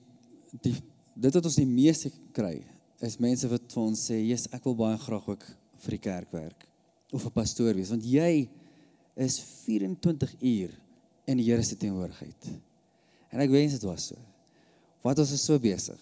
die 0.64 0.76
dit 1.20 1.36
wat 1.36 1.46
ons 1.46 1.60
die 1.60 1.68
meeste 1.68 2.12
kry 2.34 2.58
is 3.06 3.20
mense 3.20 3.48
wat 3.48 3.68
vir 3.72 3.84
ons 3.84 4.02
sê, 4.10 4.18
"Jesus, 4.20 4.48
ek 4.52 4.64
wil 4.66 4.76
baie 4.76 4.98
graag 4.98 5.28
ook 5.28 5.44
vir 5.80 5.92
die 5.92 6.04
kerk 6.04 6.32
werk 6.32 6.68
of 7.14 7.26
'n 7.26 7.32
pastoor 7.32 7.74
wees, 7.74 7.90
want 7.90 8.04
jy 8.04 8.50
is 9.16 9.40
24 9.40 10.36
uur 10.42 10.72
in 11.28 11.38
die 11.38 11.44
Here 11.44 11.64
se 11.64 11.76
teenwoordigheid." 11.76 12.60
En 13.32 13.40
ek 13.40 13.50
wens 13.50 13.74
dit 13.74 13.84
was 13.84 14.08
so. 14.08 14.16
Wat 15.04 15.20
ons 15.20 15.32
is 15.32 15.44
so 15.46 15.60
besig. 15.60 16.00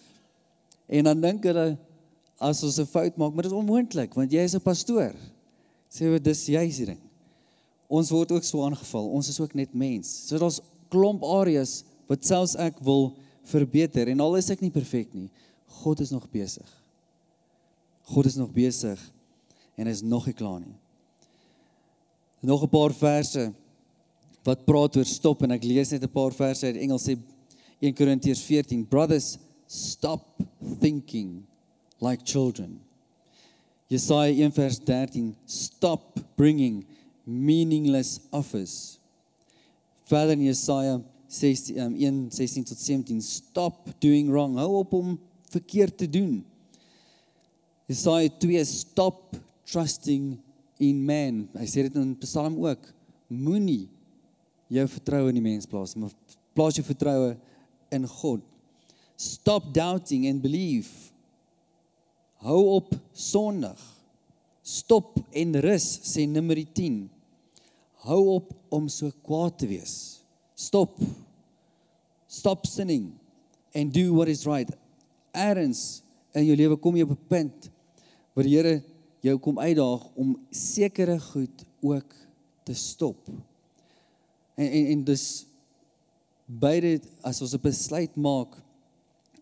En 0.88 1.04
dan 1.04 1.20
dink 1.20 1.44
hulle 1.44 1.78
as 2.40 2.62
ons 2.62 2.78
'n 2.78 2.86
fout 2.86 3.16
maak, 3.16 3.34
maar 3.34 3.42
dit 3.42 3.52
is 3.52 3.58
onmoontlik 3.58 4.14
want 4.14 4.32
jy 4.32 4.40
is 4.40 4.54
'n 4.54 4.60
pastoor. 4.60 5.14
Sê 5.90 6.10
wat 6.10 6.24
dis 6.24 6.46
jy 6.46 6.70
se 6.70 6.84
ding. 6.84 7.00
Ons 7.88 8.10
word 8.10 8.32
ook 8.32 8.44
so 8.44 8.62
aangeval. 8.62 9.08
Ons 9.08 9.28
is 9.28 9.40
ook 9.40 9.54
net 9.54 9.74
mens. 9.74 10.26
So 10.28 10.38
daar's 10.38 10.60
klomp 10.88 11.22
areas 11.22 11.84
wat 12.08 12.24
selfs 12.24 12.56
ek 12.56 12.80
wil 12.84 13.12
verbeter 13.48 14.08
en 14.08 14.20
al 14.24 14.36
is 14.40 14.50
ek 14.50 14.64
nie 14.64 14.72
perfek 14.72 15.12
nie, 15.14 15.28
God 15.82 16.00
is 16.00 16.10
nog 16.10 16.26
besig. 16.32 16.68
God 18.08 18.26
is 18.26 18.38
nog 18.40 18.52
besig 18.52 19.00
en 19.76 19.86
is 19.86 20.02
nog 20.02 20.26
nie 20.26 20.36
klaar 20.36 20.60
nie. 20.60 20.76
Nog 22.40 22.62
'n 22.62 22.70
paar 22.70 22.92
verse 22.92 23.52
wat 24.44 24.64
praat 24.64 24.96
oor 24.96 25.04
stop 25.04 25.42
en 25.42 25.50
ek 25.50 25.64
lees 25.64 25.90
net 25.92 26.02
'n 26.02 26.08
paar 26.08 26.32
verse 26.32 26.66
uit 26.66 26.76
Engels 26.76 27.08
sê 27.08 27.18
1 27.80 27.94
Korintiërs 27.94 28.42
14 28.42 28.86
Brothers 28.86 29.38
stop 29.66 30.40
thinking 30.80 31.44
like 32.00 32.24
children. 32.24 32.80
Jesaja 33.88 34.32
1 34.32 34.52
vers 34.52 34.78
13 34.78 35.36
stop 35.46 36.18
bringing 36.36 36.86
meaningless 37.24 38.20
offers. 38.30 38.98
Verder 40.04 40.32
in 40.32 40.44
Jesaja 40.44 41.02
16 41.28 41.76
um, 41.76 41.94
1 41.94 42.20
16 42.32 42.64
tot 42.64 42.80
17 42.80 43.20
stop 43.22 43.88
doing 44.00 44.30
wrong. 44.32 44.56
Hou 44.56 44.80
op 44.80 44.92
om 44.96 45.18
verkeerd 45.52 45.96
te 46.00 46.08
doen. 46.10 46.40
Jesaja 47.88 48.28
2 48.40 48.64
stop 48.64 49.36
trusting 49.68 50.38
in 50.80 51.04
man. 51.04 51.46
Hy 51.56 51.68
sê 51.68 51.84
dit 51.86 51.96
in 52.00 52.14
Psalm 52.24 52.58
ook. 52.64 52.88
Moenie 53.28 53.88
jou 54.72 54.84
vertroue 54.88 55.32
in 55.32 55.38
die 55.40 55.44
mens 55.44 55.68
plaas, 55.68 55.94
maar 55.96 56.12
plaas 56.56 56.76
jou 56.76 56.84
vertroue 56.84 57.34
in 57.92 58.08
God. 58.08 58.44
Stop 59.18 59.72
doubting 59.74 60.28
and 60.30 60.44
believe. 60.44 60.88
Hou 62.44 62.60
op 62.76 62.92
sondig. 63.12 63.80
Stop 64.62 65.16
en 65.32 65.56
rus 65.64 65.86
sê 66.06 66.26
Numeri 66.28 66.66
10. 66.76 67.00
Hou 68.04 68.20
op 68.36 68.52
om 68.72 68.86
so 68.92 69.10
kwaad 69.24 69.58
te 69.58 69.68
wees. 69.70 70.17
Stop. 70.58 70.98
Stop 72.26 72.66
sinning 72.66 73.14
and 73.72 73.92
do 73.92 74.12
what 74.12 74.26
is 74.26 74.44
right. 74.44 74.68
Erns 75.32 76.02
in 76.34 76.48
jou 76.48 76.56
lewe 76.58 76.76
kom 76.82 76.96
jy 76.98 77.04
op 77.06 77.14
'n 77.14 77.28
punt 77.30 77.68
waar 78.34 78.44
die 78.44 78.56
Here 78.56 78.82
jou 79.22 79.38
kom 79.38 79.58
uitdaag 79.58 80.02
om 80.18 80.34
sekere 80.50 81.20
goed 81.20 81.62
ook 81.80 82.14
te 82.64 82.74
stop. 82.74 83.28
En 84.56 84.66
en 84.66 84.86
en 84.86 85.04
dis 85.04 85.46
beide 86.46 87.00
as 87.22 87.40
ons 87.40 87.54
'n 87.54 87.62
besluit 87.62 88.16
maak, 88.16 88.58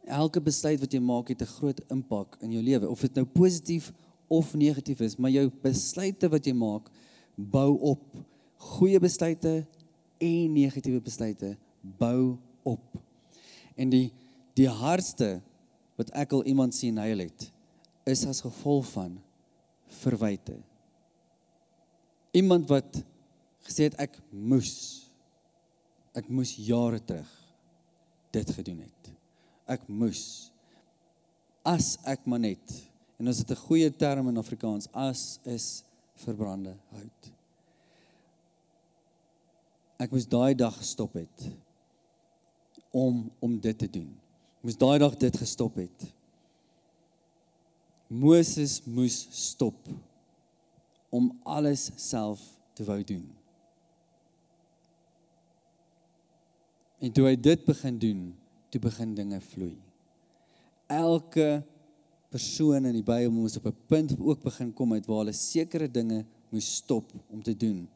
elke 0.04 0.40
besluit 0.40 0.80
wat 0.80 0.92
jy 0.92 1.00
maak 1.00 1.28
het 1.28 1.40
'n 1.40 1.54
groot 1.58 1.80
impak 1.88 2.36
in 2.40 2.52
jou 2.52 2.62
lewe, 2.62 2.88
of 2.88 3.00
dit 3.00 3.14
nou 3.14 3.24
positief 3.24 3.92
of 4.28 4.54
negatief 4.54 5.00
is, 5.00 5.16
maar 5.16 5.30
jou 5.30 5.50
besluite 5.62 6.28
wat 6.28 6.44
jy 6.44 6.52
maak 6.52 6.90
bou 7.34 7.78
op. 7.80 8.04
Goeie 8.56 9.00
besluite 9.00 9.66
en 10.18 10.52
negatiewe 10.52 11.00
besluite 11.00 11.56
bou 11.98 12.36
op. 12.62 12.96
En 13.76 13.90
die 13.92 14.10
die 14.56 14.68
hardste 14.72 15.42
wat 16.00 16.10
ek 16.16 16.32
al 16.32 16.46
iemand 16.48 16.72
sien 16.74 16.96
huil 16.96 17.26
het, 17.26 17.50
is 18.08 18.22
as 18.24 18.40
gevolg 18.40 18.86
van 18.94 19.18
verwyte. 20.00 20.56
Iemand 22.36 22.68
wat 22.72 23.02
gesê 23.66 23.90
het 23.90 23.98
ek 24.00 24.16
moes 24.30 24.72
ek 26.16 26.30
moes 26.32 26.54
jare 26.56 27.02
terug 27.04 27.32
dit 28.32 28.52
gedoen 28.56 28.80
het. 28.86 29.10
Ek 29.68 29.84
moes 29.92 30.22
as 31.66 31.96
ek 32.08 32.24
maar 32.24 32.40
net 32.40 32.76
en 33.20 33.28
as 33.28 33.42
dit 33.42 33.50
'n 33.50 33.64
goeie 33.66 33.90
term 33.90 34.28
in 34.28 34.38
Afrikaans 34.38 34.88
as 34.92 35.40
is 35.44 35.84
verbrande 36.14 36.76
hout. 36.92 37.35
Ek 39.96 40.12
moes 40.12 40.28
daai 40.28 40.54
dag 40.54 40.74
gestop 40.76 41.16
het 41.16 41.46
om 42.92 43.26
om 43.40 43.56
dit 43.60 43.78
te 43.78 43.88
doen. 43.88 44.10
Ek 44.60 44.68
moes 44.68 44.80
daai 44.80 44.98
dag 45.00 45.16
dit 45.20 45.38
gestop 45.40 45.78
het. 45.80 46.08
Moses 48.08 48.80
moes 48.86 49.16
stop 49.34 49.88
om 51.10 51.32
alles 51.44 51.88
self 51.96 52.42
te 52.76 52.84
wou 52.86 53.00
doen. 53.06 53.24
En 57.00 57.12
toe 57.12 57.26
hy 57.28 57.34
dit 57.36 57.64
begin 57.66 57.98
doen, 58.00 58.20
toe 58.72 58.80
begin 58.82 59.14
dinge 59.16 59.40
vloei. 59.52 59.74
Elke 60.92 61.64
persoon 62.32 62.88
in 62.88 62.96
die 62.96 63.06
Bybel 63.06 63.32
moes 63.32 63.56
op 63.56 63.66
'n 63.66 63.76
punt 63.88 64.16
ook 64.18 64.42
begin 64.42 64.72
kom 64.72 64.92
uit 64.92 65.06
waar 65.06 65.24
hulle 65.24 65.32
sekere 65.32 65.88
dinge 65.90 66.24
moes 66.50 66.74
stop 66.76 67.12
om 67.30 67.42
te 67.42 67.56
doen. 67.56 67.88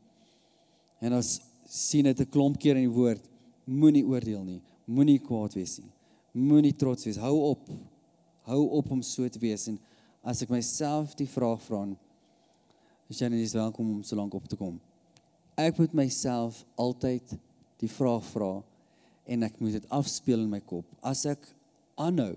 En 1.01 1.13
as 1.13 1.41
sien 1.71 2.05
dit 2.05 2.21
'n 2.21 2.31
klomp 2.31 2.59
keer 2.59 2.77
in 2.77 2.89
die 2.89 2.97
woord, 2.97 3.23
moenie 3.65 4.05
oordeel 4.05 4.43
nie, 4.45 4.61
moenie 4.87 5.19
kwaad 5.19 5.55
wees 5.55 5.79
nie, 5.79 5.93
moenie 6.35 6.75
trots 6.75 7.05
wees, 7.05 7.17
hou 7.17 7.37
op. 7.51 7.69
Hou 8.43 8.69
op 8.79 8.91
om 8.91 9.03
so 9.03 9.29
te 9.29 9.39
wees 9.39 9.69
en 9.69 9.79
as 10.25 10.43
ek 10.43 10.51
myself 10.51 11.15
die 11.15 11.29
vraag 11.29 11.61
vra, 11.63 11.85
is 13.09 13.21
jy 13.21 13.29
nie 13.29 13.47
welkom 13.47 13.91
om 13.91 14.03
so 14.03 14.17
lank 14.17 14.35
op 14.35 14.49
te 14.49 14.57
kom. 14.57 14.81
Ek 15.57 15.79
moet 15.79 15.93
myself 15.93 16.65
altyd 16.77 17.39
die 17.79 17.89
vraag 17.89 18.25
vra 18.25 18.63
en 19.27 19.43
ek 19.43 19.61
moet 19.61 19.73
dit 19.79 19.89
afspeel 19.91 20.41
in 20.41 20.51
my 20.51 20.61
kop. 20.61 20.87
As 21.03 21.25
ek 21.27 21.47
aanhou 22.01 22.37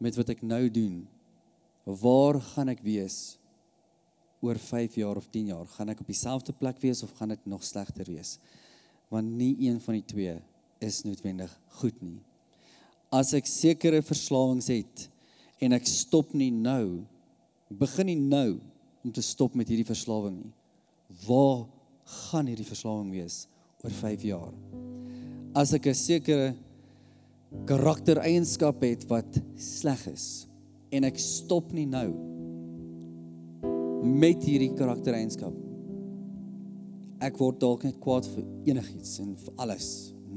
met 0.00 0.16
wat 0.16 0.30
ek 0.30 0.42
nou 0.42 0.68
doen, 0.70 1.02
waar 1.84 2.40
gaan 2.40 2.68
ek 2.72 2.82
wees 2.84 3.36
oor 4.42 4.58
5 4.58 4.98
jaar 5.00 5.16
of 5.16 5.30
10 5.30 5.52
jaar? 5.54 5.66
Gaan 5.76 5.94
ek 5.94 6.02
op 6.02 6.10
dieselfde 6.10 6.52
plek 6.52 6.80
wees 6.82 7.02
of 7.02 7.14
gaan 7.18 7.32
dit 7.34 7.46
nog 7.46 7.64
slegter 7.64 8.04
wees? 8.10 8.38
Want 9.08 9.30
nie 9.38 9.54
een 9.68 9.80
van 9.80 9.94
die 9.94 10.04
twee 10.04 10.36
is 10.82 11.02
noodwendig 11.06 11.52
goed 11.78 11.98
nie. 12.02 12.18
As 13.12 13.32
ek 13.36 13.46
sekere 13.46 14.02
verslawings 14.02 14.70
het, 14.72 15.08
en 15.62 15.76
ek 15.76 15.86
stop 15.86 16.32
nie 16.34 16.50
nou 16.50 17.04
begin 17.78 18.10
nie 18.10 18.18
nou 18.18 18.58
om 19.02 19.14
te 19.14 19.22
stop 19.24 19.54
met 19.58 19.70
hierdie 19.70 19.86
verslawing 19.86 20.40
nie 20.40 20.52
waar 21.26 21.64
gaan 22.26 22.48
hierdie 22.50 22.66
verslawing 22.66 23.12
wees 23.14 23.44
oor 23.82 23.94
5 23.94 24.26
jaar 24.26 24.50
as 25.58 25.74
ek 25.76 25.86
'n 25.86 25.98
sekere 25.98 26.48
karaktereienskap 27.68 28.82
het 28.82 29.06
wat 29.10 29.38
sleg 29.56 30.02
is 30.10 30.46
en 30.90 31.04
ek 31.04 31.18
stop 31.18 31.72
nie 31.72 31.86
nou 31.86 32.10
met 34.02 34.42
hierdie 34.44 34.72
karaktereienskap 34.78 35.54
ek 37.22 37.38
word 37.38 37.60
dalk 37.62 37.84
net 37.86 38.00
kwaad 38.02 38.26
vir 38.34 38.48
enigiets 38.72 39.18
en 39.22 39.36
vir 39.38 39.62
alles 39.62 39.92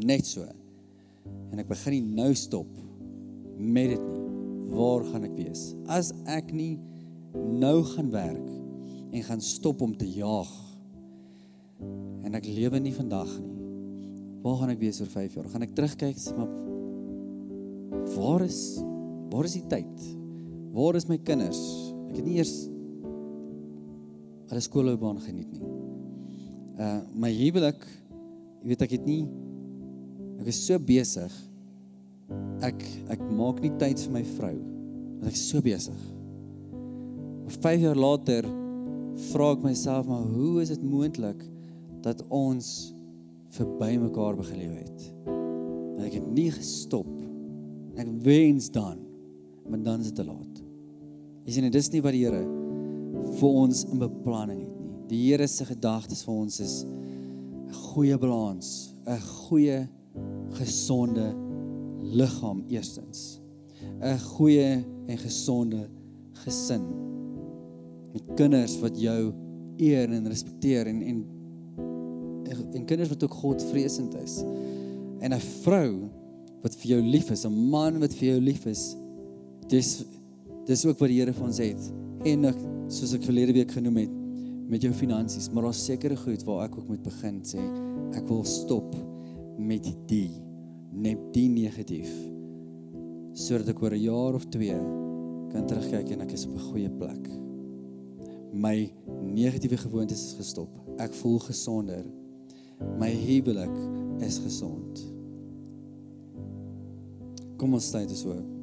net 0.06 0.28
so 0.28 0.46
en 0.46 1.62
ek 1.62 1.72
begin 1.72 1.98
nie 1.98 2.22
nou 2.22 2.32
stop 2.38 2.70
met 3.58 3.96
dit 3.96 4.06
nie 4.12 4.26
waar 4.76 5.06
gaan 5.08 5.26
ek 5.28 5.36
wees? 5.38 5.74
As 5.92 6.12
ek 6.32 6.52
nie 6.56 6.76
nou 7.36 7.84
gaan 7.94 8.12
werk 8.14 8.46
en 9.16 9.26
gaan 9.28 9.44
stop 9.44 9.84
om 9.86 9.96
te 9.98 10.08
jaag 10.10 10.52
en 12.26 12.38
ek 12.38 12.48
lewe 12.50 12.82
nie 12.82 12.94
vandag 12.96 13.30
nie. 13.40 13.54
Waar 14.46 14.60
gaan 14.62 14.74
ek 14.76 14.82
wees 14.82 15.02
oor 15.02 15.10
5 15.10 15.38
jaar? 15.38 15.50
Gaan 15.54 15.66
ek 15.66 15.76
terugkyk 15.78 16.20
sê 16.22 16.36
maar 16.38 16.52
waar 18.16 18.46
is 18.46 18.60
waar 19.32 19.48
is 19.48 19.58
die 19.58 19.66
tyd? 19.70 20.08
Waar 20.76 20.98
is 21.00 21.08
my 21.10 21.18
kinders? 21.28 21.62
Ek 22.12 22.20
het 22.20 22.28
nie 22.28 22.40
eers 22.40 22.56
hulle 24.50 24.62
skoolloopbaan 24.62 25.24
geniet 25.24 25.52
nie. 25.56 25.74
Uh 26.76 27.02
my 27.16 27.32
huwelik, 27.34 27.82
jy 28.62 28.72
weet 28.74 28.86
ek 28.86 28.96
het 29.00 29.10
nie 29.10 29.24
Ek 30.42 30.52
is 30.52 30.60
so 30.68 30.80
besig. 30.82 31.32
Ek 32.66 32.82
ek 33.14 33.22
maak 33.38 33.62
nie 33.64 33.72
tyd 33.82 34.02
vir 34.08 34.14
my 34.18 34.24
vrou 34.36 34.56
want 35.16 35.30
ek 35.30 35.38
is 35.38 35.46
so 35.50 35.62
besig. 35.64 36.02
5 37.56 37.86
jaar 37.86 37.98
later 37.98 38.48
vra 39.30 39.52
ek 39.56 39.64
myself 39.64 40.10
maar 40.10 40.26
hoe 40.28 40.60
is 40.64 40.74
dit 40.74 40.84
moontlik 40.86 41.40
dat 42.06 42.22
ons 42.34 42.72
verby 43.56 43.94
mekaar 44.02 44.36
begin 44.38 44.60
lewe 44.66 44.82
het? 44.82 45.08
Ek 46.06 46.18
het 46.20 46.28
nie 46.36 46.50
gestop. 46.54 47.10
Ek 47.96 48.10
wens 48.26 48.68
dan, 48.76 49.00
maar 49.70 49.82
dan 49.86 50.04
is 50.04 50.12
dit 50.12 50.20
te 50.20 50.28
laat. 50.28 50.62
Jy 51.46 51.56
sien, 51.56 51.70
dit 51.70 51.80
is 51.80 51.92
nie 51.94 52.04
wat 52.04 52.14
die 52.18 52.26
Here 52.26 52.44
vir 53.40 53.50
ons 53.64 53.84
in 53.92 54.00
beplanning 54.00 54.62
het 54.64 54.76
nie. 54.80 54.92
Die 55.10 55.22
Here 55.28 55.48
se 55.48 55.66
gedagtes 55.66 56.24
vir 56.26 56.34
ons 56.34 56.60
is 56.60 56.84
'n 56.84 57.74
goeie 57.94 58.18
balans, 58.18 58.94
'n 59.08 59.20
goeie 59.20 59.88
gesonde 60.54 61.36
liggaam 62.02 62.64
eerstens. 62.70 63.40
'n 64.02 64.20
goeie 64.20 64.84
en 65.08 65.18
gesonde 65.18 65.90
gesin 66.46 66.84
met 68.14 68.24
kinders 68.36 68.80
wat 68.80 68.98
jou 69.00 69.34
eer 69.78 70.12
en 70.12 70.28
respekteer 70.28 70.88
en 70.88 71.02
en 71.02 71.24
en 72.76 72.86
kinders 72.86 73.10
wat 73.10 73.24
ook 73.24 73.34
Godvreesend 73.34 74.16
is. 74.16 74.44
En 75.20 75.34
'n 75.34 75.40
vrou 75.40 76.10
wat 76.62 76.76
vir 76.76 76.88
jou 76.88 77.02
lief 77.02 77.32
is, 77.32 77.46
'n 77.46 77.70
man 77.70 78.00
wat 78.00 78.14
vir 78.14 78.28
jou 78.28 78.42
lief 78.42 78.66
is. 78.66 78.96
Dis 79.68 80.06
dis 80.66 80.86
ook 80.86 81.00
wat 81.00 81.10
die 81.10 81.20
Here 81.20 81.34
vir 81.34 81.46
ons 81.46 81.58
het. 81.58 81.94
En 82.24 82.42
soos 82.88 83.14
ek 83.14 83.24
verlede 83.26 83.54
week 83.54 83.72
genoem 83.72 83.98
het 84.04 84.14
met 84.70 84.82
jou 84.82 84.94
finansies, 84.94 85.50
maar 85.54 85.68
daar's 85.68 85.86
sekere 85.86 86.18
goed 86.18 86.44
waar 86.46 86.66
ek 86.66 86.78
ook 86.78 86.88
moet 86.90 87.04
begin 87.06 87.42
sê 87.46 87.62
ek 88.18 88.26
wil 88.30 88.44
stop 88.44 88.96
met 89.58 89.86
die 90.10 90.30
net 90.96 91.20
die 91.36 91.50
negatief 91.52 92.10
sodat 93.36 93.74
ek 93.74 93.82
oor 93.84 93.94
'n 93.94 94.02
jaar 94.02 94.34
of 94.34 94.46
2 94.48 94.78
kan 95.52 95.68
terugkyk 95.68 96.12
en 96.12 96.22
ek 96.22 96.32
is 96.32 96.46
op 96.48 96.56
'n 96.56 96.68
goeie 96.72 96.90
plek. 96.90 97.24
My 98.54 98.92
negatiewe 99.36 99.78
gewoontes 99.78 100.24
is 100.26 100.34
gestop. 100.40 100.70
Ek 100.98 101.14
voel 101.14 101.40
gesonder. 101.40 102.06
My 103.00 103.12
huwelik 103.12 103.76
is 104.20 104.38
gesond. 104.38 105.14
Kom 107.58 107.74
ons 107.74 107.86
staan 107.86 108.08
dit 108.08 108.18
so. 108.18 108.55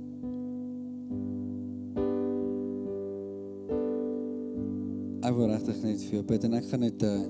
Ek 5.32 5.38
wil 5.38 5.48
regtig 5.48 5.78
net 5.80 6.02
vir 6.04 6.18
jou 6.18 6.24
bid 6.28 6.42
en 6.44 6.54
ek 6.58 6.66
gaan 6.68 6.82
net 6.84 7.02
'n 7.08 7.22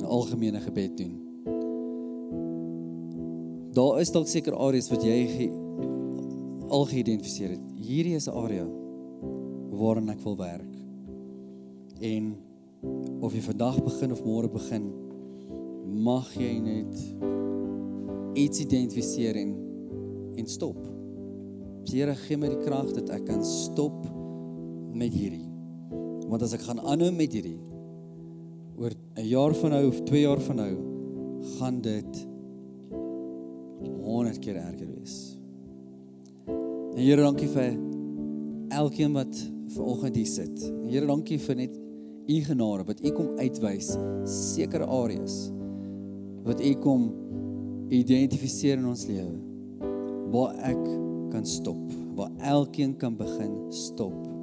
'n 0.00 0.06
algemene 0.08 0.60
gebed 0.64 0.94
doen. 0.96 1.12
Daar 3.76 4.00
is 4.00 4.10
dalk 4.10 4.28
seker 4.32 4.56
areas 4.56 4.88
wat 4.88 5.04
jy 5.04 5.18
ge, 5.34 5.48
al 6.70 6.88
geïdentifiseer 6.88 7.50
het. 7.50 7.66
Hierdie 7.76 8.16
is 8.16 8.28
'n 8.28 8.38
area 8.40 8.64
waarin 9.76 10.08
ek 10.08 10.24
wil 10.24 10.36
werk. 10.36 10.74
En 12.00 12.36
of 13.20 13.34
jy 13.34 13.42
vandag 13.42 13.84
begin 13.84 14.12
of 14.12 14.24
môre 14.24 14.48
begin, 14.48 14.92
mag 15.92 16.32
jy 16.32 16.58
net 16.58 17.14
iets 18.34 18.60
identifiseer 18.60 19.36
en 19.36 19.56
en 20.36 20.46
stop. 20.46 20.80
Die 21.84 22.00
Here 22.00 22.14
gee 22.14 22.36
my 22.36 22.48
die 22.48 22.64
krag 22.64 22.94
dat 22.94 23.10
ek 23.10 23.26
kan 23.26 23.44
stop 23.44 24.06
met 24.94 25.12
hierdie. 25.12 25.43
Want 26.28 26.42
as 26.42 26.54
ek 26.56 26.64
gaan 26.66 26.80
aanhou 26.80 27.10
met 27.14 27.32
hierdie 27.32 27.58
oor 28.76 28.92
'n 29.16 29.26
jaar 29.28 29.54
van 29.54 29.70
nou 29.70 29.86
of 29.88 30.02
2 30.02 30.20
jaar 30.20 30.40
van 30.40 30.56
nou, 30.56 30.74
gaan 31.58 31.80
dit 31.80 32.26
100 34.02 34.38
keer 34.38 34.56
erger 34.56 34.88
wees. 34.98 35.38
En 36.94 37.02
Here, 37.02 37.22
dankie 37.22 37.48
vir 37.48 37.78
elkeen 38.68 39.12
wat 39.12 39.50
vanoggend 39.66 40.16
hier 40.16 40.26
sit. 40.26 40.72
Here, 40.86 41.06
dankie 41.06 41.38
vir 41.38 41.56
net 41.56 41.80
u 42.26 42.40
genade 42.40 42.84
wat 42.84 43.04
u 43.04 43.10
kom 43.12 43.34
uitwys 43.38 43.96
sekere 44.24 44.86
areas 44.86 45.50
wat 46.44 46.60
u 46.60 46.74
kom 46.80 47.08
identifiseer 47.92 48.78
in 48.78 48.86
ons 48.88 49.06
lewe 49.08 49.36
waar 50.32 50.54
ek 50.66 50.84
kan 51.34 51.44
stop, 51.46 51.92
waar 52.16 52.30
elkeen 52.40 52.96
kan 52.96 53.16
begin 53.16 53.52
stop. 53.70 54.33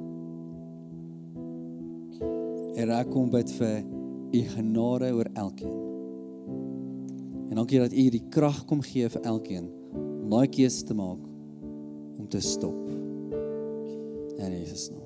En 2.76 2.90
ek 2.90 3.10
kom 3.12 3.28
bid 3.32 3.50
vir 3.58 3.82
u 4.32 4.42
genade 4.54 5.12
oor 5.12 5.28
elkeen. 5.34 5.78
En 7.50 7.60
dankie 7.60 7.82
dat 7.82 7.92
u 7.92 8.08
die 8.14 8.24
krag 8.32 8.64
kom 8.64 8.80
gee 8.80 9.10
vir 9.12 9.28
elkeen 9.28 9.68
om 9.92 10.32
daai 10.32 10.48
keuse 10.48 10.86
te 10.88 10.96
maak 10.96 11.20
om 12.18 12.28
te 12.28 12.40
stop. 12.40 12.88
In 14.40 14.58
Jesus 14.58 14.88
naam. 14.90 15.01